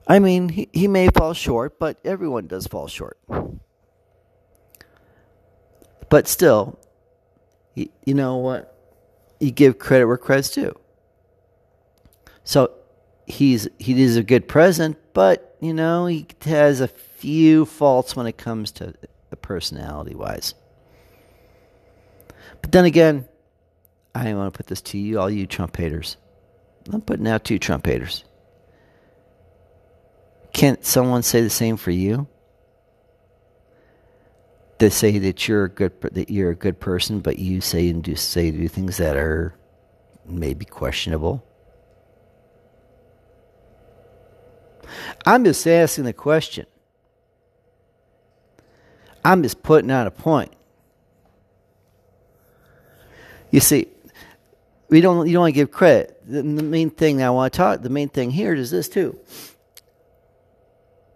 I 0.05 0.19
mean, 0.19 0.49
he, 0.49 0.67
he 0.73 0.87
may 0.89 1.07
fall 1.07 1.33
short, 1.33 1.79
but 1.79 2.01
everyone 2.03 2.47
does 2.47 2.67
fall 2.67 2.89
short. 2.89 3.17
But 6.09 6.27
still, 6.27 6.77
you, 7.75 7.87
you 8.03 8.13
know 8.13 8.35
what? 8.35 8.77
You 9.39 9.51
give 9.51 9.79
credit 9.79 10.07
where 10.07 10.17
credit's 10.17 10.51
due. 10.51 10.77
So 12.43 12.71
he's 13.25 13.67
he 13.77 14.01
is 14.01 14.17
a 14.17 14.23
good 14.23 14.47
president, 14.47 14.97
but 15.13 15.55
you 15.61 15.73
know 15.73 16.05
he 16.05 16.25
has 16.43 16.81
a 16.81 16.87
few 16.87 17.65
faults 17.65 18.15
when 18.15 18.27
it 18.27 18.37
comes 18.37 18.71
to 18.73 18.93
personality 19.41 20.15
wise. 20.15 20.53
But 22.61 22.71
then 22.71 22.85
again, 22.85 23.27
I 24.13 24.33
want 24.33 24.53
to 24.53 24.57
put 24.57 24.67
this 24.67 24.81
to 24.81 24.97
you, 24.97 25.19
all 25.19 25.29
you 25.29 25.47
Trump 25.47 25.75
haters. 25.75 26.17
I'm 26.91 27.01
putting 27.01 27.27
out 27.27 27.43
to 27.45 27.59
Trump 27.59 27.85
haters. 27.85 28.23
Can't 30.53 30.83
someone 30.85 31.23
say 31.23 31.41
the 31.41 31.49
same 31.49 31.77
for 31.77 31.91
you? 31.91 32.27
They 34.79 34.89
say 34.89 35.19
that 35.19 35.47
you're 35.47 35.65
a 35.65 35.69
good 35.69 35.93
that 36.01 36.29
you're 36.29 36.51
a 36.51 36.55
good 36.55 36.79
person, 36.79 37.19
but 37.19 37.39
you 37.39 37.61
say 37.61 37.89
and 37.89 38.03
do 38.03 38.15
say 38.15 38.51
do 38.51 38.67
things 38.67 38.97
that 38.97 39.15
are 39.15 39.53
maybe 40.25 40.65
questionable. 40.65 41.45
I'm 45.25 45.43
just 45.43 45.65
asking 45.67 46.05
the 46.05 46.13
question. 46.13 46.65
I'm 49.23 49.43
just 49.43 49.61
putting 49.61 49.91
out 49.91 50.07
a 50.07 50.11
point. 50.11 50.51
You 53.51 53.59
see, 53.59 53.87
we 54.89 55.01
don't 55.01 55.27
you 55.27 55.33
don't 55.33 55.41
want 55.41 55.53
to 55.53 55.59
give 55.59 55.71
credit. 55.71 56.21
The, 56.25 56.41
the 56.41 56.63
main 56.63 56.89
thing 56.89 57.21
I 57.21 57.29
want 57.29 57.53
to 57.53 57.57
talk. 57.57 57.81
The 57.81 57.89
main 57.89 58.09
thing 58.09 58.31
here 58.31 58.53
is 58.53 58.71
this 58.71 58.89
too. 58.89 59.19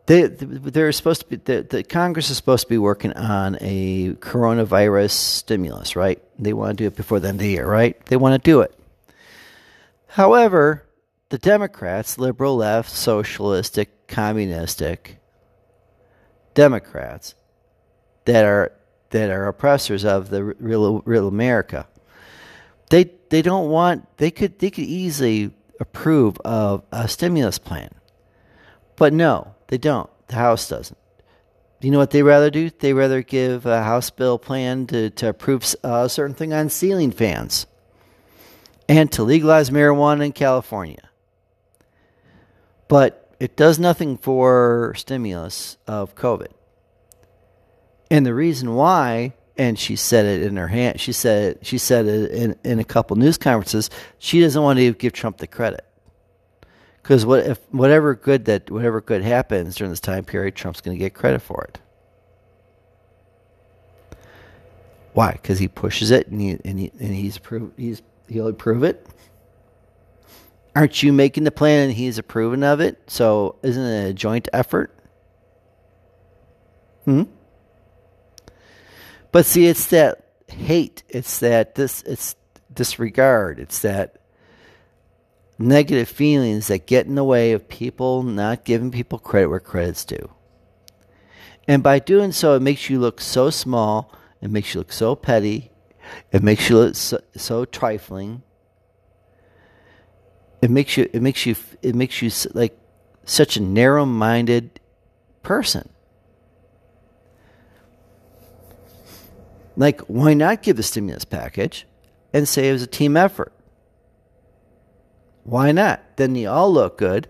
They 0.06 0.28
they're 0.28 0.92
supposed 0.92 1.22
to 1.22 1.28
be 1.28 1.36
the, 1.38 1.64
the 1.64 1.84
Congress 1.84 2.30
is 2.30 2.38
supposed 2.38 2.64
to 2.64 2.70
be 2.70 2.78
working 2.78 3.14
on 3.14 3.58
a 3.60 4.14
coronavirus 4.16 5.12
stimulus, 5.12 5.96
right? 5.96 6.22
They 6.38 6.54
want 6.54 6.78
to 6.78 6.84
do 6.84 6.88
it 6.88 6.96
before 6.96 7.20
the 7.20 7.30
end 7.30 7.36
of 7.36 7.40
the 7.40 7.50
year, 7.50 7.66
right? 7.68 8.04
They 8.06 8.18
want 8.18 8.42
to 8.42 8.50
do 8.52 8.62
it. 8.62 8.78
However, 10.08 10.86
the 11.30 11.38
Democrats, 11.38 12.18
liberal, 12.18 12.58
left, 12.58 12.90
socialistic, 12.90 14.08
communistic 14.08 15.18
Democrats 16.54 17.36
that 18.26 18.46
are 18.46 18.72
that 19.10 19.30
are 19.30 19.48
oppressors 19.48 20.06
of 20.06 20.30
the 20.30 20.44
real 20.44 21.02
real 21.06 21.28
America. 21.28 21.88
They 22.90 23.12
they 23.30 23.42
don't 23.42 23.70
want 23.70 24.18
they 24.18 24.32
could 24.32 24.60
they 24.60 24.70
could 24.72 24.86
easily 24.86 25.52
approve 25.80 26.38
of 26.46 26.84
a 26.92 27.08
stimulus 27.08 27.58
plan. 27.58 27.90
But 28.96 29.14
no, 29.14 29.56
they 29.68 29.78
don't. 29.78 30.10
The 30.28 30.36
House 30.36 30.70
doesn't. 30.70 30.98
You 31.82 31.92
know 31.92 32.00
what 32.00 32.12
they 32.12 32.24
rather 32.24 32.50
do? 32.50 32.70
They 32.70 32.94
rather 32.94 33.22
give 33.22 33.66
a 33.66 33.84
House 33.84 34.10
bill 34.10 34.40
plan 34.40 34.88
to, 34.88 35.10
to 35.12 35.30
approve 35.30 35.76
a 35.84 36.10
certain 36.10 36.34
thing 36.36 36.54
on 36.54 36.70
ceiling 36.70 37.12
fans 37.12 37.68
and 38.88 39.12
to 39.12 39.24
legalize 39.24 39.70
marijuana 39.70 40.26
in 40.26 40.32
California. 40.32 41.05
But 42.88 43.36
it 43.40 43.56
does 43.56 43.80
nothing 43.80 44.18
for 44.18 44.94
stimulus 44.96 45.78
of 45.88 46.16
COVID. 46.16 46.52
And 48.12 48.26
the 48.26 48.34
reason 48.34 48.76
why, 48.76 49.34
and 49.58 49.78
she 49.80 49.96
said 49.96 50.26
it 50.26 50.44
in 50.44 50.58
her 50.58 50.68
hand, 50.68 51.00
she 51.00 51.12
said 51.12 51.58
it, 51.58 51.66
she 51.66 51.78
said 51.78 52.06
it 52.06 52.32
in, 52.32 52.56
in 52.64 52.80
a 52.80 52.84
couple 52.84 53.16
news 53.16 53.38
conferences, 53.38 53.90
she 54.20 54.40
doesn't 54.40 54.62
want 54.62 54.78
to 54.80 54.94
give 54.94 55.14
Trump 55.14 55.38
the 55.38 55.48
credit. 55.48 55.86
Because 57.02 57.26
what 57.26 57.46
if 57.46 57.60
whatever 57.72 58.16
good 58.16 58.46
that 58.46 58.72
whatever 58.72 59.00
good 59.00 59.22
happens 59.22 59.76
during 59.76 59.92
this 59.92 60.00
time 60.00 60.26
period, 60.26 60.56
Trump's 60.56 60.82
going 60.82 60.98
to 60.98 61.00
get 61.00 61.14
credit 61.14 61.40
for 61.40 61.64
it. 61.66 61.80
Why? 65.14 65.34
Because 65.34 65.60
he 65.60 65.68
pushes 65.68 66.10
it 66.10 66.28
and 66.28 66.42
he 66.42 66.58
and, 66.66 66.80
he, 66.80 66.92
and 67.00 67.14
he's 67.14 67.38
approved. 67.38 67.78
He's 67.78 68.02
he'll 68.28 68.48
approve 68.48 68.84
it. 68.84 69.06
Aren't 70.76 71.02
you 71.02 71.14
making 71.14 71.46
the 71.46 71.52
plan 71.52 71.86
and 71.86 71.94
he's 71.94 72.18
approving 72.18 72.64
of 72.64 72.82
it? 72.82 73.02
So 73.08 73.58
isn't 73.64 73.84
it 73.84 74.10
a 74.10 74.14
joint 74.14 74.50
effort? 74.52 74.94
Hmm. 77.06 77.24
But 79.32 79.46
see, 79.46 79.68
it's 79.68 79.88
that 79.88 80.26
hate. 80.48 81.04
It's 81.08 81.40
that 81.40 81.76
this. 81.76 82.02
It's 82.04 82.36
disregard. 82.74 83.60
It's 83.60 83.80
that 83.80 84.18
negative 85.58 86.10
feelings 86.10 86.68
that 86.68 86.86
get 86.86 87.06
in 87.06 87.16
the 87.16 87.24
way 87.24 87.54
of 87.54 87.70
people 87.70 88.24
not 88.24 88.66
giving 88.66 88.92
people 88.92 89.20
credit 89.20 89.48
where 89.48 89.60
credit's 89.60 90.04
due. 90.04 90.30
And 91.68 91.82
by 91.82 92.00
doing 92.00 92.32
so, 92.32 92.56
it 92.56 92.62
makes 92.62 92.90
you 92.90 93.00
look 93.00 93.22
so 93.22 93.50
small. 93.50 94.14
It 94.42 94.52
makes 94.52 94.74
you 94.74 94.82
look 94.82 94.92
so 94.92 95.16
petty. 95.16 95.72
It 96.32 96.44
makes 96.44 96.70
you 96.70 96.78
look 96.78 96.96
so, 96.96 97.20
so 97.36 97.66
trifling. 97.66 98.44
It 100.66 100.72
makes 100.72 100.98
you. 100.98 101.08
It 101.14 101.22
makes 101.22 101.46
you. 101.46 101.56
It 101.84 101.94
makes 101.94 102.24
you 102.24 102.32
like 102.56 102.76
such 103.24 103.56
a 103.56 103.62
narrow-minded 103.62 104.80
person. 105.44 105.90
Like, 109.78 110.02
why 110.08 110.34
not 110.34 110.64
give 110.64 110.76
the 110.78 110.82
stimulus 110.82 111.24
package 111.24 111.86
and 112.34 112.48
say 112.48 112.68
it 112.68 112.72
was 112.72 112.82
a 112.82 112.88
team 112.88 113.16
effort? 113.16 113.54
Why 115.44 115.72
not? 115.72 116.02
Then 116.18 116.34
you 116.34 116.50
all 116.50 116.74
look 116.74 116.98
good. 116.98 117.28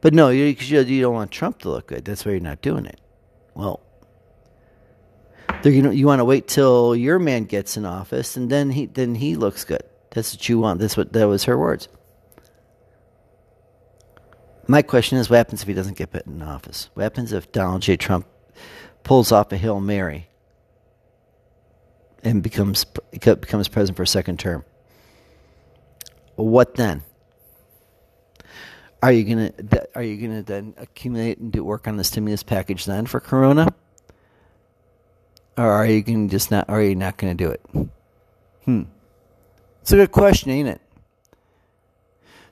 But 0.00 0.14
no, 0.14 0.28
you, 0.28 0.44
you 0.44 1.00
don't 1.00 1.14
want 1.14 1.32
Trump 1.32 1.58
to 1.62 1.68
look 1.70 1.88
good. 1.88 2.04
That's 2.04 2.24
why 2.24 2.30
you're 2.30 2.40
not 2.40 2.62
doing 2.62 2.86
it. 2.86 3.00
Well, 3.54 3.80
you 5.64 5.82
know, 5.82 5.90
you 5.90 6.06
want 6.06 6.20
to 6.20 6.24
wait 6.24 6.46
till 6.46 6.94
your 6.94 7.18
man 7.18 7.46
gets 7.46 7.76
in 7.76 7.84
office, 7.84 8.36
and 8.36 8.48
then 8.48 8.70
he 8.70 8.86
then 8.86 9.16
he 9.16 9.34
looks 9.34 9.64
good. 9.64 9.82
That's 10.10 10.32
what 10.32 10.48
you 10.48 10.60
want. 10.60 10.78
That's 10.78 10.96
what 10.96 11.12
that 11.12 11.24
was 11.26 11.42
her 11.42 11.58
words. 11.58 11.88
My 14.68 14.82
question 14.82 15.18
is, 15.18 15.30
what 15.30 15.36
happens 15.36 15.62
if 15.62 15.68
he 15.68 15.74
doesn't 15.74 15.96
get 15.96 16.10
put 16.10 16.26
in 16.26 16.42
office? 16.42 16.90
What 16.94 17.04
happens 17.04 17.32
if 17.32 17.52
Donald 17.52 17.82
J. 17.82 17.96
Trump 17.96 18.26
pulls 19.06 19.30
off 19.30 19.52
a 19.52 19.56
hail 19.56 19.78
mary 19.78 20.28
and 22.26 22.42
becomes 22.42 22.84
becomes 23.12 23.68
president 23.68 23.96
for 23.96 24.02
a 24.02 24.06
second 24.06 24.40
term. 24.40 24.64
What 26.34 26.74
then? 26.74 27.04
Are 29.00 29.12
you 29.12 29.22
gonna 29.22 29.52
are 29.94 30.02
you 30.02 30.16
gonna 30.16 30.42
then 30.42 30.74
accumulate 30.76 31.38
and 31.38 31.52
do 31.52 31.62
work 31.62 31.86
on 31.86 31.96
the 31.96 32.02
stimulus 32.02 32.42
package 32.42 32.84
then 32.84 33.06
for 33.06 33.20
Corona? 33.20 33.72
Or 35.56 35.70
are 35.70 35.86
you 35.86 36.02
gonna 36.02 36.26
just 36.26 36.50
not? 36.50 36.68
Are 36.68 36.82
you 36.82 36.96
not 36.96 37.16
gonna 37.16 37.36
do 37.36 37.50
it? 37.50 37.60
Hmm. 38.64 38.82
It's 39.82 39.92
a 39.92 39.96
good 39.96 40.10
question, 40.10 40.50
ain't 40.50 40.68
it? 40.68 40.80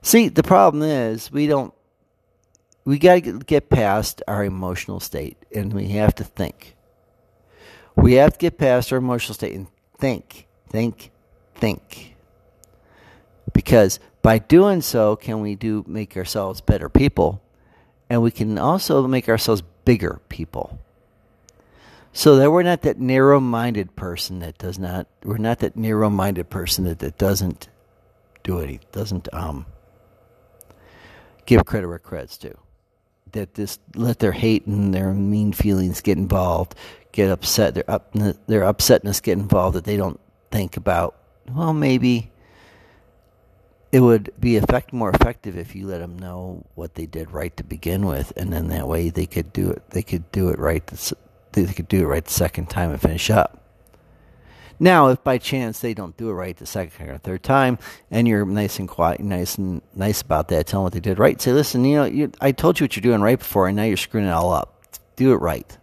See, 0.02 0.28
the 0.28 0.44
problem 0.44 0.84
is 0.84 1.32
we 1.32 1.48
don't. 1.48 1.74
We 2.84 2.98
got 2.98 3.24
to 3.24 3.38
get 3.38 3.70
past 3.70 4.22
our 4.28 4.44
emotional 4.44 5.00
state, 5.00 5.38
and 5.54 5.72
we 5.72 5.88
have 5.88 6.14
to 6.16 6.24
think. 6.24 6.76
We 7.96 8.14
have 8.14 8.34
to 8.34 8.38
get 8.38 8.58
past 8.58 8.92
our 8.92 8.98
emotional 8.98 9.34
state 9.34 9.54
and 9.54 9.68
think, 9.96 10.46
think, 10.68 11.10
think. 11.54 12.14
Because 13.52 14.00
by 14.20 14.38
doing 14.38 14.82
so, 14.82 15.16
can 15.16 15.40
we 15.40 15.54
do 15.54 15.84
make 15.86 16.16
ourselves 16.16 16.60
better 16.60 16.88
people, 16.88 17.42
and 18.10 18.20
we 18.22 18.30
can 18.30 18.58
also 18.58 19.06
make 19.06 19.28
ourselves 19.28 19.62
bigger 19.84 20.20
people. 20.28 20.78
So 22.12 22.36
that 22.36 22.50
we're 22.50 22.62
not 22.62 22.82
that 22.82 22.98
narrow-minded 22.98 23.96
person 23.96 24.38
that 24.38 24.56
does 24.56 24.78
not. 24.78 25.08
We're 25.24 25.38
not 25.38 25.58
that 25.60 25.74
narrow-minded 25.74 26.48
person 26.48 26.84
that, 26.84 27.00
that 27.00 27.18
doesn't 27.18 27.68
do 28.44 28.60
it. 28.60 28.92
Doesn't 28.92 29.28
um 29.32 29.66
give 31.44 31.64
credit 31.64 31.88
where 31.88 31.98
credit's 31.98 32.38
due. 32.38 32.56
That 33.34 33.54
this 33.54 33.78
let 33.94 34.18
their 34.18 34.32
hate 34.32 34.66
and 34.66 34.94
their 34.94 35.12
mean 35.12 35.52
feelings 35.52 36.00
get 36.00 36.18
involved 36.18 36.74
get 37.14 37.30
upset, 37.30 37.74
their 37.74 37.88
up 37.88 38.12
their 38.12 38.62
upsetness 38.62 39.22
get 39.22 39.38
involved 39.38 39.76
that 39.76 39.84
they 39.84 39.96
don't 39.96 40.20
think 40.50 40.76
about. 40.76 41.14
Well, 41.48 41.72
maybe 41.72 42.30
it 43.92 44.00
would 44.00 44.32
be 44.40 44.56
effect 44.56 44.92
more 44.92 45.10
effective 45.10 45.56
if 45.56 45.76
you 45.76 45.86
let 45.86 45.98
them 45.98 46.18
know 46.18 46.66
what 46.74 46.96
they 46.96 47.06
did 47.06 47.30
right 47.30 47.56
to 47.56 47.62
begin 47.64 48.04
with, 48.04 48.32
and 48.36 48.52
then 48.52 48.68
that 48.68 48.88
way 48.88 49.10
they 49.10 49.26
could 49.26 49.52
do 49.52 49.70
it. 49.70 49.82
They 49.90 50.02
could 50.02 50.30
do 50.32 50.48
it 50.48 50.58
right. 50.58 50.84
They 51.52 51.66
could 51.66 51.88
do 51.88 52.02
it 52.02 52.06
right 52.06 52.24
the 52.24 52.32
second 52.32 52.68
time 52.68 52.90
and 52.90 53.00
finish 53.00 53.30
up. 53.30 53.63
Now, 54.80 55.08
if 55.08 55.22
by 55.22 55.38
chance 55.38 55.80
they 55.80 55.94
don't 55.94 56.16
do 56.16 56.30
it 56.30 56.32
right 56.32 56.56
the 56.56 56.66
second 56.66 57.08
or 57.08 57.18
third 57.18 57.42
time, 57.42 57.78
and 58.10 58.26
you're 58.26 58.44
nice 58.44 58.78
and 58.78 58.88
quiet, 58.88 59.20
nice 59.20 59.56
and 59.56 59.82
nice 59.94 60.22
about 60.22 60.48
that, 60.48 60.66
tell 60.66 60.80
them 60.80 60.84
what 60.84 60.92
they 60.92 61.00
did 61.00 61.18
right. 61.18 61.40
Say, 61.40 61.52
listen, 61.52 61.84
you 61.84 61.96
know, 61.96 62.04
you, 62.04 62.32
I 62.40 62.52
told 62.52 62.80
you 62.80 62.84
what 62.84 62.96
you're 62.96 63.02
doing 63.02 63.20
right 63.20 63.38
before, 63.38 63.68
and 63.68 63.76
now 63.76 63.84
you're 63.84 63.96
screwing 63.96 64.26
it 64.26 64.32
all 64.32 64.52
up. 64.52 64.70
Do 65.16 65.32
it 65.32 65.36
right 65.36 65.78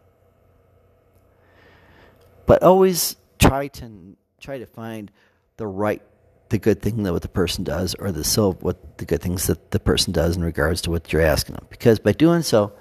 but 2.51 2.63
always 2.63 3.15
try 3.39 3.69
to 3.69 4.17
try 4.41 4.58
to 4.58 4.65
find 4.65 5.10
the 5.56 5.65
right 5.65 6.01
the 6.49 6.58
good 6.58 6.82
thing 6.82 7.04
that 7.04 7.13
what 7.13 7.21
the 7.21 7.30
person 7.30 7.63
does 7.63 7.95
or 7.95 8.12
the 8.12 8.25
so 8.25 8.51
what 8.60 8.97
the 8.97 9.06
good 9.06 9.21
things 9.21 9.47
that 9.47 9.71
the 9.71 9.80
person 9.80 10.12
does 10.12 10.36
in 10.36 10.43
regards 10.43 10.82
to 10.82 10.91
what 10.91 11.13
you're 11.13 11.21
asking 11.21 11.56
them 11.56 11.65
because 11.69 11.97
by 11.97 12.12
doing 12.12 12.41
so 12.41 12.73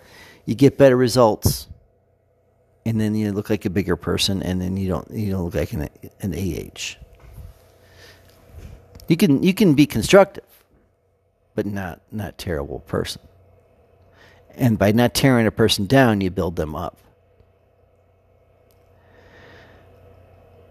you 0.44 0.56
get 0.56 0.76
better 0.76 0.96
results 0.96 1.68
and 2.90 3.00
then 3.00 3.14
you 3.14 3.30
look 3.30 3.50
like 3.50 3.64
a 3.64 3.70
bigger 3.70 3.94
person, 3.94 4.42
and 4.42 4.60
then 4.60 4.76
you 4.76 4.88
don't 4.88 5.08
you 5.12 5.30
don't 5.30 5.44
look 5.44 5.54
like 5.54 5.72
an 5.72 5.88
an 6.22 6.34
AH. 6.34 6.96
You 9.06 9.16
can 9.16 9.44
you 9.44 9.54
can 9.54 9.74
be 9.74 9.86
constructive, 9.86 10.44
but 11.54 11.66
not 11.66 12.00
not 12.10 12.36
terrible 12.36 12.80
person. 12.80 13.22
And 14.56 14.76
by 14.76 14.90
not 14.90 15.14
tearing 15.14 15.46
a 15.46 15.52
person 15.52 15.86
down, 15.86 16.20
you 16.20 16.30
build 16.32 16.56
them 16.56 16.74
up. 16.74 16.98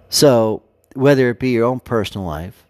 So 0.10 0.64
whether 0.94 1.30
it 1.30 1.40
be 1.40 1.52
your 1.52 1.68
own 1.68 1.80
personal 1.80 2.28
life, 2.28 2.66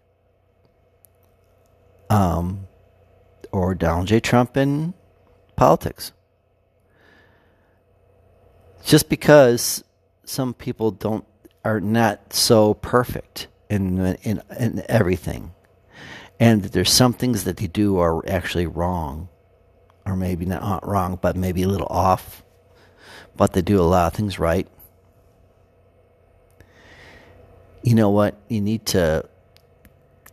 um, 2.11 2.67
or 3.51 3.73
Donald 3.73 4.05
J. 4.09 4.19
Trump 4.19 4.55
in 4.55 4.93
politics. 5.55 6.11
Just 8.83 9.09
because 9.09 9.83
some 10.23 10.53
people 10.53 10.91
don't 10.91 11.25
are 11.63 11.81
not 11.81 12.33
so 12.33 12.73
perfect 12.73 13.47
in 13.69 14.15
in, 14.23 14.41
in 14.57 14.83
everything, 14.87 15.51
and 16.39 16.63
there's 16.63 16.91
some 16.91 17.13
things 17.13 17.43
that 17.43 17.57
they 17.57 17.67
do 17.67 17.99
are 17.99 18.27
actually 18.29 18.67
wrong, 18.67 19.29
or 20.05 20.15
maybe 20.15 20.45
not 20.45 20.87
wrong, 20.87 21.19
but 21.21 21.35
maybe 21.35 21.63
a 21.63 21.67
little 21.67 21.87
off, 21.89 22.43
but 23.35 23.53
they 23.53 23.61
do 23.61 23.79
a 23.79 23.83
lot 23.83 24.07
of 24.07 24.13
things 24.13 24.39
right. 24.39 24.67
You 27.83 27.95
know 27.95 28.09
what? 28.09 28.39
You 28.47 28.61
need 28.61 28.85
to 28.87 29.27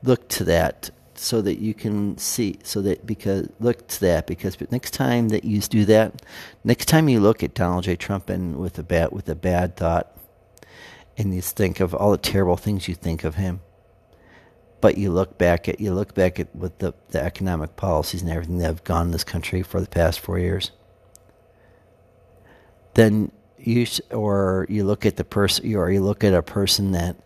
look 0.02 0.28
to 0.28 0.44
that 0.44 0.90
so 1.18 1.40
that 1.42 1.58
you 1.58 1.74
can 1.74 2.16
see 2.18 2.58
so 2.62 2.82
that 2.82 3.06
because 3.06 3.48
look 3.60 3.86
to 3.88 4.00
that 4.00 4.26
because 4.26 4.56
next 4.70 4.92
time 4.92 5.28
that 5.28 5.44
you 5.44 5.60
do 5.60 5.84
that 5.84 6.22
next 6.64 6.86
time 6.86 7.08
you 7.08 7.20
look 7.20 7.42
at 7.42 7.54
Donald 7.54 7.84
J. 7.84 7.96
Trump 7.96 8.28
and 8.30 8.56
with 8.56 8.78
a 8.78 8.82
bad 8.82 9.12
with 9.12 9.28
a 9.28 9.34
bad 9.34 9.76
thought 9.76 10.16
and 11.16 11.34
you 11.34 11.40
think 11.40 11.80
of 11.80 11.94
all 11.94 12.10
the 12.10 12.18
terrible 12.18 12.56
things 12.56 12.88
you 12.88 12.94
think 12.94 13.24
of 13.24 13.36
him 13.36 13.60
but 14.80 14.98
you 14.98 15.10
look 15.10 15.38
back 15.38 15.68
at 15.68 15.80
you 15.80 15.92
look 15.92 16.14
back 16.14 16.38
at 16.38 16.54
with 16.54 16.78
the, 16.78 16.94
the 17.08 17.22
economic 17.22 17.76
policies 17.76 18.22
and 18.22 18.30
everything 18.30 18.58
that 18.58 18.66
have 18.66 18.84
gone 18.84 19.06
in 19.06 19.12
this 19.12 19.24
country 19.24 19.62
for 19.62 19.80
the 19.80 19.88
past 19.88 20.20
four 20.20 20.38
years 20.38 20.70
then 22.94 23.30
you 23.58 23.86
or 24.10 24.66
you 24.68 24.84
look 24.84 25.04
at 25.04 25.16
the 25.16 25.24
person 25.24 25.74
or 25.74 25.90
you 25.90 26.00
look 26.00 26.24
at 26.24 26.34
a 26.34 26.42
person 26.42 26.92
that 26.92 27.16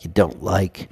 you 0.00 0.10
don't 0.10 0.42
like 0.42 0.88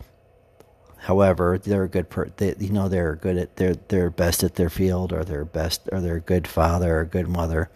However, 1.00 1.58
they're 1.58 1.84
a 1.84 1.88
good 1.88 2.10
per 2.10 2.26
they, 2.36 2.54
you 2.58 2.70
know 2.70 2.88
they're 2.88 3.16
good 3.16 3.38
at 3.38 3.56
they're 3.56 3.74
they're 3.74 4.10
best 4.10 4.44
at 4.44 4.56
their 4.56 4.68
field 4.68 5.14
or 5.14 5.24
they're 5.24 5.46
best 5.46 5.88
or 5.90 6.00
they're 6.00 6.16
a 6.16 6.20
good 6.20 6.46
father 6.46 6.98
or 6.98 7.00
a 7.00 7.06
good 7.06 7.26
mother. 7.26 7.70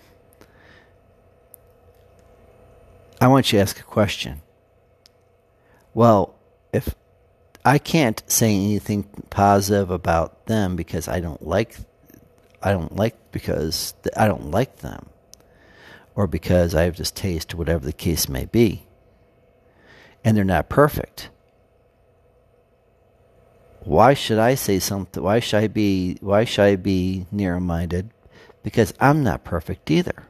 I 3.22 3.28
want 3.28 3.50
you 3.50 3.58
to 3.58 3.62
ask 3.62 3.80
a 3.80 3.84
question. 3.84 4.42
Well, 5.94 6.34
if 6.70 6.94
I 7.64 7.78
can't 7.78 8.22
say 8.26 8.54
anything 8.54 9.04
positive 9.30 9.90
about 9.90 10.44
them 10.44 10.76
because 10.76 11.08
I 11.08 11.20
don't 11.20 11.46
like 11.46 11.76
I 12.62 12.72
don't 12.72 12.94
like 12.94 13.32
because 13.32 13.94
I 14.14 14.28
don't 14.28 14.50
like 14.50 14.80
them 14.80 15.06
or 16.14 16.26
because 16.26 16.74
I 16.74 16.82
have 16.82 16.96
distaste 16.96 17.54
whatever 17.54 17.86
the 17.86 17.92
case 17.94 18.28
may 18.28 18.44
be. 18.44 18.86
And 20.22 20.36
they're 20.36 20.44
not 20.44 20.68
perfect 20.68 21.30
why 23.84 24.14
should 24.14 24.38
I 24.38 24.54
say 24.54 24.78
something? 24.78 25.22
Why 25.22 25.40
should 25.40 25.58
I 25.62 25.68
be? 25.68 26.16
Why 26.20 26.44
should 26.44 26.64
I 26.64 26.76
be 26.76 27.26
narrow-minded? 27.30 28.10
Because 28.62 28.94
I'm 28.98 29.22
not 29.22 29.44
perfect 29.44 29.90
either, 29.90 30.24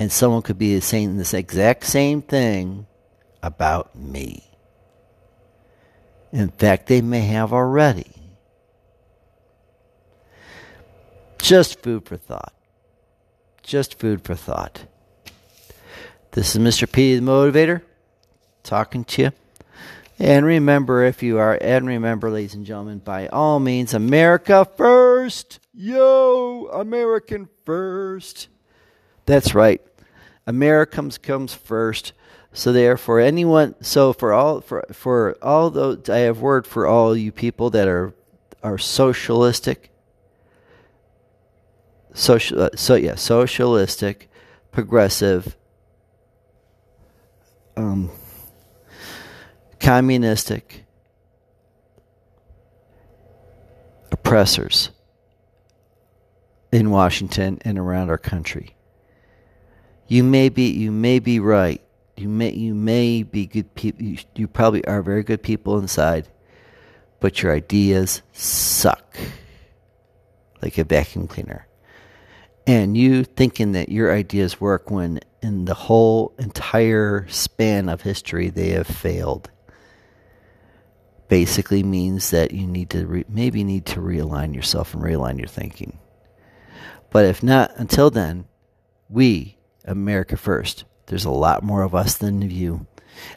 and 0.00 0.10
someone 0.10 0.42
could 0.42 0.58
be 0.58 0.80
saying 0.80 1.16
this 1.16 1.34
exact 1.34 1.84
same 1.84 2.20
thing 2.20 2.86
about 3.42 3.94
me. 3.96 4.44
In 6.32 6.48
fact, 6.48 6.88
they 6.88 7.00
may 7.00 7.20
have 7.20 7.52
already. 7.52 8.10
Just 11.40 11.82
food 11.82 12.04
for 12.06 12.16
thought. 12.16 12.52
Just 13.62 13.98
food 13.98 14.22
for 14.22 14.34
thought. 14.34 14.84
This 16.32 16.54
is 16.54 16.60
Mr. 16.60 16.90
P, 16.90 17.14
the 17.14 17.22
motivator, 17.22 17.82
talking 18.62 19.04
to 19.04 19.22
you. 19.22 19.32
And 20.20 20.44
remember, 20.44 21.04
if 21.04 21.22
you 21.22 21.38
are, 21.38 21.56
and 21.60 21.86
remember, 21.86 22.28
ladies 22.28 22.54
and 22.54 22.66
gentlemen, 22.66 22.98
by 22.98 23.28
all 23.28 23.60
means, 23.60 23.94
America 23.94 24.66
first. 24.76 25.60
Yo, 25.72 26.68
American 26.72 27.48
first. 27.64 28.48
That's 29.26 29.54
right. 29.54 29.80
America 30.44 31.08
comes, 31.22 31.54
first. 31.54 32.12
So 32.52 32.72
therefore, 32.72 33.20
anyone, 33.20 33.76
so 33.80 34.12
for 34.12 34.32
all, 34.32 34.60
for, 34.60 34.84
for 34.92 35.36
all 35.40 35.70
those, 35.70 36.08
I 36.08 36.18
have 36.20 36.40
word 36.40 36.66
for 36.66 36.86
all 36.86 37.16
you 37.16 37.30
people 37.30 37.70
that 37.70 37.86
are, 37.86 38.12
are 38.62 38.78
socialistic, 38.78 39.90
social, 42.12 42.70
so 42.74 42.96
yeah, 42.96 43.14
socialistic, 43.14 44.28
progressive, 44.72 45.56
um, 47.76 48.10
communistic 49.80 50.84
oppressors 54.10 54.90
in 56.72 56.90
Washington 56.90 57.58
and 57.62 57.78
around 57.78 58.10
our 58.10 58.18
country. 58.18 58.76
You 60.06 60.24
may 60.24 60.48
be 60.48 60.70
you 60.70 60.90
may 60.90 61.18
be 61.18 61.40
right. 61.40 61.80
You 62.16 62.28
may 62.28 62.52
you 62.52 62.74
may 62.74 63.22
be 63.22 63.46
good 63.46 63.74
people. 63.74 64.04
You, 64.04 64.18
you 64.34 64.48
probably 64.48 64.84
are 64.86 65.02
very 65.02 65.22
good 65.22 65.42
people 65.42 65.78
inside, 65.78 66.28
but 67.20 67.42
your 67.42 67.54
ideas 67.54 68.22
suck 68.32 69.16
like 70.62 70.78
a 70.78 70.84
vacuum 70.84 71.28
cleaner. 71.28 71.66
And 72.66 72.96
you 72.96 73.24
thinking 73.24 73.72
that 73.72 73.88
your 73.88 74.12
ideas 74.12 74.60
work 74.60 74.90
when 74.90 75.20
in 75.40 75.64
the 75.64 75.74
whole 75.74 76.34
entire 76.38 77.26
span 77.28 77.88
of 77.88 78.02
history 78.02 78.50
they 78.50 78.70
have 78.70 78.86
failed 78.86 79.50
basically 81.28 81.82
means 81.82 82.30
that 82.30 82.52
you 82.52 82.66
need 82.66 82.90
to 82.90 83.06
re- 83.06 83.24
maybe 83.28 83.64
need 83.64 83.86
to 83.86 84.00
realign 84.00 84.54
yourself 84.54 84.94
and 84.94 85.02
realign 85.02 85.38
your 85.38 85.48
thinking. 85.48 85.98
But 87.10 87.24
if 87.24 87.42
not, 87.42 87.72
until 87.76 88.10
then, 88.10 88.46
we, 89.08 89.56
America 89.84 90.36
First, 90.36 90.84
there's 91.06 91.24
a 91.24 91.30
lot 91.30 91.62
more 91.62 91.82
of 91.82 91.94
us 91.94 92.16
than 92.16 92.42
of 92.42 92.52
you. 92.52 92.86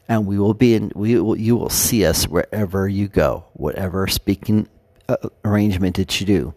And 0.08 0.28
we 0.28 0.38
will 0.38 0.54
be 0.54 0.76
in, 0.76 0.92
we 0.96 1.20
will, 1.20 1.36
you 1.36 1.56
will 1.56 1.70
see 1.70 2.06
us 2.06 2.28
wherever 2.28 2.88
you 2.88 3.08
go, 3.08 3.46
whatever 3.54 4.08
speaking 4.08 4.68
uh, 5.10 5.18
arrangement 5.44 5.96
that 5.96 6.20
you 6.20 6.28
do. 6.28 6.54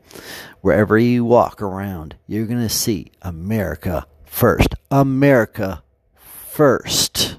Wherever 0.61 0.99
you 0.99 1.25
walk 1.25 1.63
around, 1.63 2.17
you're 2.27 2.47
going 2.47 2.61
to 2.61 2.69
see 2.69 3.13
America 3.23 4.07
first. 4.25 4.75
America 4.91 5.83
first 6.17 7.34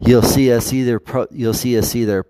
you'll 0.00 0.22
see 0.22 0.52
us 0.52 0.72
either 0.72 0.98
pro, 0.98 1.26
you'll 1.30 1.54
see 1.54 1.78
us 1.78 1.94
either 1.94 2.26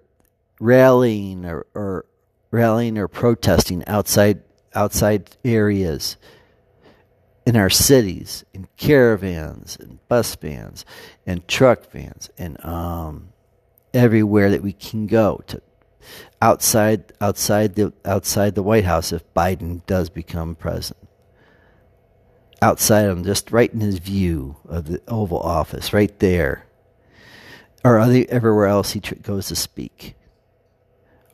rallying 0.60 1.44
or, 1.44 1.66
or 1.74 2.06
rallying 2.50 2.98
or 2.98 3.08
protesting 3.08 3.84
outside 3.86 4.42
outside 4.74 5.36
areas 5.44 6.16
in 7.46 7.56
our 7.56 7.70
cities, 7.70 8.44
in 8.52 8.68
caravans, 8.76 9.76
and 9.80 9.98
bus 10.08 10.34
vans, 10.36 10.84
and 11.26 11.46
truck 11.48 11.90
vans, 11.90 12.30
and 12.38 12.62
um, 12.64 13.30
everywhere 13.94 14.50
that 14.50 14.62
we 14.62 14.72
can 14.72 15.06
go 15.06 15.42
to 15.46 15.60
outside 16.42 17.12
outside 17.20 17.74
the 17.74 17.92
outside 18.04 18.54
the 18.54 18.62
White 18.62 18.84
House 18.84 19.12
if 19.12 19.22
Biden 19.34 19.84
does 19.86 20.10
become 20.10 20.54
president. 20.54 21.08
Outside 22.62 23.06
him, 23.06 23.24
just 23.24 23.52
right 23.52 23.72
in 23.72 23.80
his 23.80 23.98
view 23.98 24.56
of 24.68 24.84
the 24.84 25.00
Oval 25.08 25.40
Office, 25.40 25.94
right 25.94 26.16
there 26.18 26.66
or 27.84 27.98
everywhere 27.98 28.66
else 28.66 28.92
he 28.92 29.00
goes 29.00 29.48
to 29.48 29.56
speak. 29.56 30.14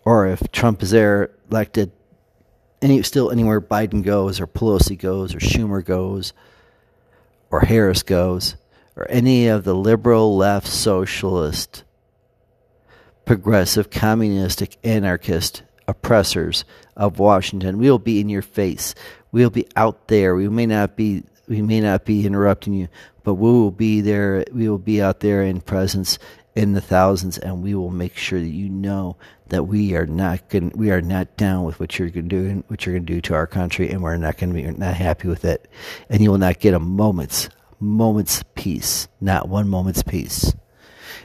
Or 0.05 0.27
if 0.27 0.51
Trump 0.53 0.83
is 0.83 0.91
there 0.91 1.31
elected, 1.51 1.91
any 2.81 3.03
still 3.03 3.31
anywhere 3.31 3.61
Biden 3.61 4.03
goes, 4.05 4.41
or 4.41 4.47
Pelosi 4.47 4.97
goes, 4.97 5.35
or 5.35 5.39
Schumer 5.39 5.85
goes, 5.85 6.33
or 7.51 7.61
Harris 7.61 8.03
goes, 8.03 8.57
or 8.95 9.07
any 9.11 9.49
of 9.49 9.65
the 9.65 9.75
liberal, 9.75 10.37
left, 10.37 10.69
socialist, 10.69 11.83
progressive, 13.25 13.91
communistic, 13.91 14.77
anarchist 14.85 15.63
oppressors 15.89 16.65
of 16.97 17.19
Washington, 17.19 17.79
we 17.79 17.91
will 17.91 17.99
be 17.99 18.21
in 18.21 18.29
your 18.29 18.43
face. 18.43 18.95
We'll 19.33 19.51
be 19.51 19.67
out 19.77 20.09
there. 20.09 20.35
We 20.35 20.49
may 20.49 20.67
not 20.67 20.97
be 20.97 21.25
we 21.49 21.63
may 21.63 21.81
not 21.81 22.05
be 22.05 22.27
interrupting 22.27 22.75
you, 22.75 22.89
but 23.25 23.35
we 23.35 23.51
will 23.51 23.71
be 23.71 24.01
there. 24.01 24.45
We 24.53 24.69
will 24.69 24.79
be 24.79 25.01
out 25.01 25.21
there 25.21 25.43
in 25.43 25.61
presence 25.61 26.19
in 26.55 26.73
the 26.73 26.81
thousands, 26.81 27.39
and 27.39 27.63
we 27.63 27.75
will 27.75 27.91
make 27.91 28.17
sure 28.17 28.41
that 28.41 28.47
you 28.47 28.69
know 28.69 29.17
that 29.49 29.65
we 29.65 29.95
are 29.95 30.07
not 30.07 30.49
going. 30.49 30.73
We 30.75 30.91
are 30.91 31.03
not 31.03 31.37
down 31.37 31.65
with 31.65 31.79
what 31.79 31.99
you're 31.99 32.11
going 32.11 32.29
to 32.29 32.53
do, 32.53 32.65
what 32.69 32.85
you're 32.85 32.95
going 32.95 33.07
to 33.07 33.13
do 33.13 33.21
to 33.23 33.35
our 33.35 33.47
country, 33.47 33.91
and 33.91 34.03
we're 34.03 34.17
not 34.17 34.39
going 34.39 34.55
to 34.55 34.63
be 34.63 34.79
not 34.79 34.95
happy 34.95 35.29
with 35.29 35.45
it. 35.45 35.69
And 36.09 36.21
you 36.21 36.31
will 36.31 36.39
not 36.39 36.59
get 36.59 36.75
a 36.75 36.81
moment's 36.81 37.49
moment's 37.79 38.43
peace, 38.55 39.07
not 39.21 39.49
one 39.49 39.69
moment's 39.69 40.03
peace. 40.03 40.55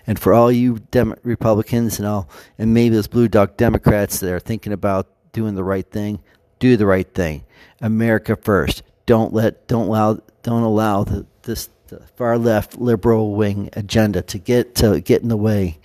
And 0.05 0.19
for 0.19 0.33
all 0.33 0.51
you 0.51 0.79
Dem- 0.91 1.15
Republicans 1.23 1.99
and 1.99 2.07
all, 2.07 2.29
and 2.57 2.73
maybe 2.73 2.95
those 2.95 3.07
blue 3.07 3.27
dog 3.27 3.57
Democrats 3.57 4.19
that 4.19 4.31
are 4.31 4.39
thinking 4.39 4.73
about 4.73 5.07
doing 5.31 5.55
the 5.55 5.63
right 5.63 5.89
thing, 5.89 6.19
do 6.59 6.75
the 6.77 6.85
right 6.85 7.11
thing. 7.11 7.43
America 7.79 8.35
first. 8.35 8.83
Don't 9.05 9.33
let, 9.33 9.67
don't 9.67 9.87
allow, 9.87 10.19
don't 10.43 10.63
allow 10.63 11.03
the, 11.03 11.25
this 11.43 11.69
the 11.91 11.99
far 12.15 12.37
left 12.37 12.77
liberal 12.77 13.35
wing 13.35 13.69
agenda 13.73 14.21
to 14.21 14.37
get 14.37 14.75
to 14.75 15.01
get 15.01 15.21
in 15.21 15.27
the 15.27 15.37
way 15.37 15.77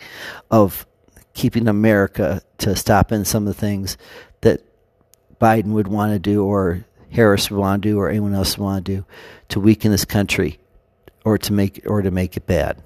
of 0.53 0.87
keeping 1.35 1.67
America 1.67 2.41
to 2.59 2.77
stop 2.77 3.11
in 3.11 3.25
some 3.25 3.47
of 3.47 3.55
the 3.55 3.61
things 3.61 3.99
that 4.41 4.63
Biden 5.41 5.73
would 5.73 5.89
want 5.89 6.13
to 6.13 6.19
do 6.21 6.45
or 6.45 6.85
Harris 7.11 7.51
would 7.51 7.59
want 7.59 7.83
to 7.83 7.89
do 7.89 7.99
or 7.99 8.09
anyone 8.09 8.35
else 8.35 8.57
would 8.57 8.65
want 8.65 8.87
to 8.87 8.97
do 8.97 9.05
to 9.49 9.61
weaken 9.61 9.91
this 9.91 10.05
country 10.05 10.61
or 11.25 11.39
to 11.39 11.53
make 11.53 11.83
or 11.87 12.03
to 12.03 12.11
make 12.13 12.37
it 12.37 12.47
bad. 12.47 12.81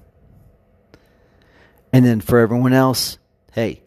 And 1.93 2.05
then 2.05 2.21
for 2.21 2.39
everyone 2.39 2.73
else, 2.73 3.19
hey, 3.53 3.83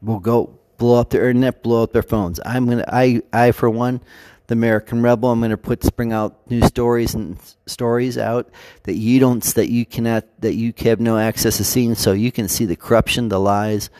we'll 0.00 0.20
go 0.20 0.56
blow 0.78 1.00
up 1.00 1.10
their 1.10 1.28
internet, 1.28 1.62
blow 1.62 1.82
up 1.82 1.92
their 1.92 2.02
phones. 2.02 2.38
I'm 2.44 2.68
gonna 2.68 2.84
I 2.86 3.22
I 3.32 3.50
for 3.50 3.68
one, 3.68 4.00
the 4.46 4.52
American 4.52 5.02
Rebel, 5.02 5.30
I'm 5.30 5.40
gonna 5.40 5.56
put 5.56 5.80
bring 5.96 6.12
out 6.12 6.50
new 6.50 6.62
stories 6.62 7.14
and 7.14 7.38
stories 7.66 8.18
out 8.18 8.50
that 8.84 8.94
you 8.94 9.20
don't 9.20 9.42
that 9.54 9.70
you 9.70 9.86
cannot 9.86 10.24
that 10.40 10.54
you 10.54 10.72
have 10.78 11.00
no 11.00 11.18
access 11.18 11.56
to 11.58 11.64
seeing 11.64 11.94
so 11.94 12.12
you 12.12 12.30
can 12.30 12.48
see 12.48 12.64
the 12.64 12.76
corruption, 12.76 13.28
the 13.28 13.40
lies, 13.40 13.90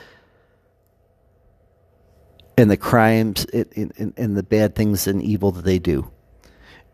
and 2.57 2.71
the 2.71 2.77
crimes 2.77 3.47
and, 3.47 4.13
and 4.17 4.37
the 4.37 4.43
bad 4.43 4.75
things 4.75 5.07
and 5.07 5.23
evil 5.23 5.51
that 5.53 5.65
they 5.65 5.79
do. 5.79 6.11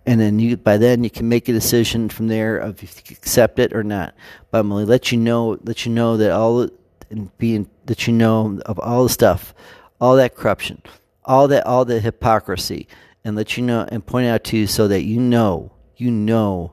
And 0.07 0.21
then 0.21 0.39
you, 0.39 0.57
by 0.57 0.79
then, 0.79 1.05
you 1.05 1.11
can 1.11 1.29
make 1.29 1.49
a 1.49 1.53
decision 1.53 2.09
from 2.09 2.29
there 2.29 2.57
of 2.57 2.83
if 2.83 3.11
you 3.11 3.17
accept 3.17 3.59
it 3.59 3.75
or 3.75 3.85
not. 3.85 4.15
But 4.51 4.61
I'm 4.61 4.69
going 4.71 4.87
to 4.87 4.91
let 4.91 5.13
you 5.13 5.19
know, 5.19 5.59
let 5.63 5.85
you 5.85 5.93
know 5.93 6.17
that 6.17 6.33
all 6.33 6.69
and 7.11 7.37
being 7.39 7.69
that 7.87 8.07
you 8.07 8.13
know 8.13 8.61
of 8.65 8.79
all 8.79 9.03
the 9.03 9.09
stuff, 9.11 9.55
all 10.01 10.17
that 10.17 10.35
corruption, 10.35 10.83
all 11.25 11.49
that, 11.49 11.67
all 11.67 11.85
the 11.85 12.01
hypocrisy, 12.01 12.89
and 13.25 13.37
let 13.37 13.57
you 13.57 13.63
know 13.63 13.87
and 13.91 14.05
point 14.05 14.27
out 14.27 14.45
to 14.45 14.57
you 14.57 14.67
so 14.67 14.89
that 14.89 15.03
you 15.03 15.21
know, 15.21 15.73
you 15.97 16.11
know 16.11 16.73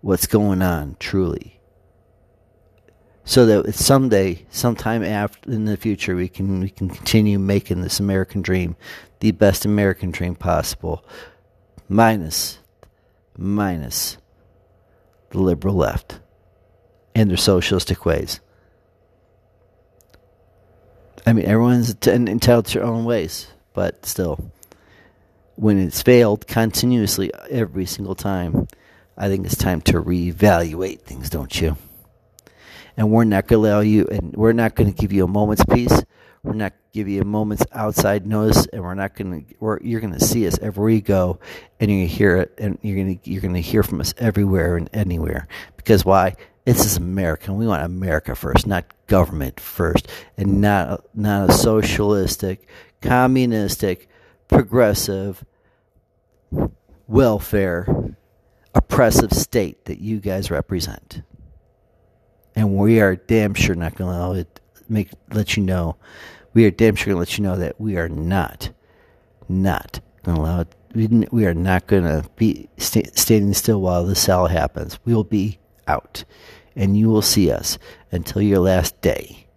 what's 0.00 0.26
going 0.26 0.62
on 0.62 0.96
truly. 0.98 1.60
So 3.24 3.46
that 3.46 3.74
someday, 3.74 4.46
sometime 4.50 5.04
after 5.04 5.52
in 5.52 5.66
the 5.66 5.76
future, 5.76 6.16
we 6.16 6.28
can 6.28 6.60
we 6.60 6.70
can 6.70 6.88
continue 6.88 7.38
making 7.38 7.82
this 7.82 8.00
American 8.00 8.42
dream 8.42 8.76
the 9.20 9.30
best 9.30 9.64
American 9.64 10.10
dream 10.10 10.34
possible, 10.34 11.04
minus 11.88 12.58
minus 13.36 14.18
the 15.30 15.38
liberal 15.38 15.74
left 15.74 16.20
and 17.14 17.30
their 17.30 17.36
socialistic 17.36 18.04
ways. 18.04 18.40
I 21.26 21.32
mean, 21.32 21.44
everyone's 21.44 21.94
entitled 22.06 22.66
to 22.66 22.78
their 22.78 22.86
own 22.86 23.04
ways, 23.04 23.48
but 23.74 24.04
still, 24.06 24.52
when 25.60 25.78
it's 25.78 26.02
failed 26.02 26.46
continuously 26.46 27.30
every 27.50 27.86
single 27.86 28.14
time, 28.14 28.66
I 29.16 29.28
think 29.28 29.44
it's 29.46 29.56
time 29.56 29.80
to 29.82 30.02
reevaluate 30.02 31.02
things, 31.02 31.28
don't 31.30 31.60
you? 31.60 31.76
and 33.00 33.10
we're 33.10 33.24
not 33.24 33.46
going 33.46 33.62
to 33.62 33.68
allow 33.68 33.80
you, 33.80 34.06
and 34.10 34.36
we're 34.36 34.52
not 34.52 34.74
going 34.74 34.92
to 34.92 35.00
give 35.00 35.10
you 35.10 35.24
a 35.24 35.26
moment's 35.26 35.64
peace. 35.64 36.02
We're 36.42 36.52
not 36.52 36.74
give 36.92 37.08
you 37.08 37.22
a 37.22 37.24
moment's 37.24 37.64
outside 37.72 38.26
notice, 38.26 38.66
and 38.66 38.82
we're 38.82 38.94
not 38.94 39.14
going 39.14 39.46
to. 39.46 39.78
You're 39.82 40.00
going 40.00 40.12
to 40.12 40.20
see 40.20 40.46
us 40.46 40.58
everywhere 40.58 40.90
you 40.90 41.00
go, 41.00 41.38
and 41.80 41.90
you're 41.90 42.00
going 42.00 42.08
to 42.08 42.14
hear 42.14 42.36
it, 42.36 42.54
and 42.58 42.78
you're 42.82 42.96
going 42.96 43.18
to 43.18 43.30
you're 43.30 43.40
going 43.40 43.54
to 43.54 43.60
hear 43.60 43.82
from 43.82 44.02
us 44.02 44.12
everywhere 44.18 44.76
and 44.76 44.90
anywhere. 44.92 45.48
Because 45.78 46.04
why? 46.04 46.36
This 46.66 46.84
is 46.84 46.98
America. 46.98 47.54
We 47.54 47.66
want 47.66 47.82
America 47.82 48.34
first, 48.34 48.66
not 48.66 48.84
government 49.06 49.60
first, 49.60 50.06
and 50.36 50.60
not 50.60 51.04
not 51.14 51.48
a 51.48 51.52
socialistic, 51.54 52.68
communistic, 53.00 54.08
progressive, 54.46 55.42
welfare, 57.06 58.16
oppressive 58.74 59.32
state 59.32 59.84
that 59.86 59.98
you 60.00 60.20
guys 60.20 60.50
represent. 60.50 61.22
And 62.54 62.76
we 62.76 63.00
are 63.00 63.16
damn 63.16 63.54
sure 63.54 63.74
not 63.74 63.94
going 63.94 64.10
to 64.10 64.16
allow 64.16 64.32
it 64.32 64.60
make 64.90 65.10
let 65.32 65.56
you 65.56 65.62
know 65.62 65.96
we 66.52 66.64
are 66.64 66.70
damn 66.70 66.96
sure 66.96 67.14
going 67.14 67.16
to 67.16 67.30
let 67.30 67.38
you 67.38 67.44
know 67.44 67.56
that 67.56 67.80
we 67.80 67.96
are 67.96 68.08
not 68.08 68.70
not 69.48 70.00
going 70.22 70.36
to 70.36 70.42
allow 70.42 70.60
it. 70.60 70.74
We, 70.94 71.06
we 71.30 71.46
are 71.46 71.54
not 71.54 71.86
going 71.86 72.02
to 72.02 72.28
be 72.36 72.68
st- 72.76 73.16
standing 73.16 73.54
still 73.54 73.80
while 73.80 74.04
this 74.04 74.28
all 74.28 74.46
happens. 74.46 74.98
We 75.04 75.14
will 75.14 75.24
be 75.24 75.58
out 75.86 76.24
and 76.76 76.96
you 76.96 77.08
will 77.08 77.22
see 77.22 77.50
us 77.50 77.78
until 78.10 78.42
your 78.42 78.58
last 78.58 79.00
day. 79.00 79.48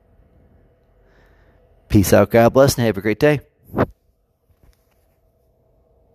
Peace 1.90 2.14
out. 2.14 2.32
God 2.32 2.54
bless 2.54 2.76
and 2.76 2.86
have 2.86 2.98
a 2.98 3.02
great 3.02 3.20
day 3.20 3.40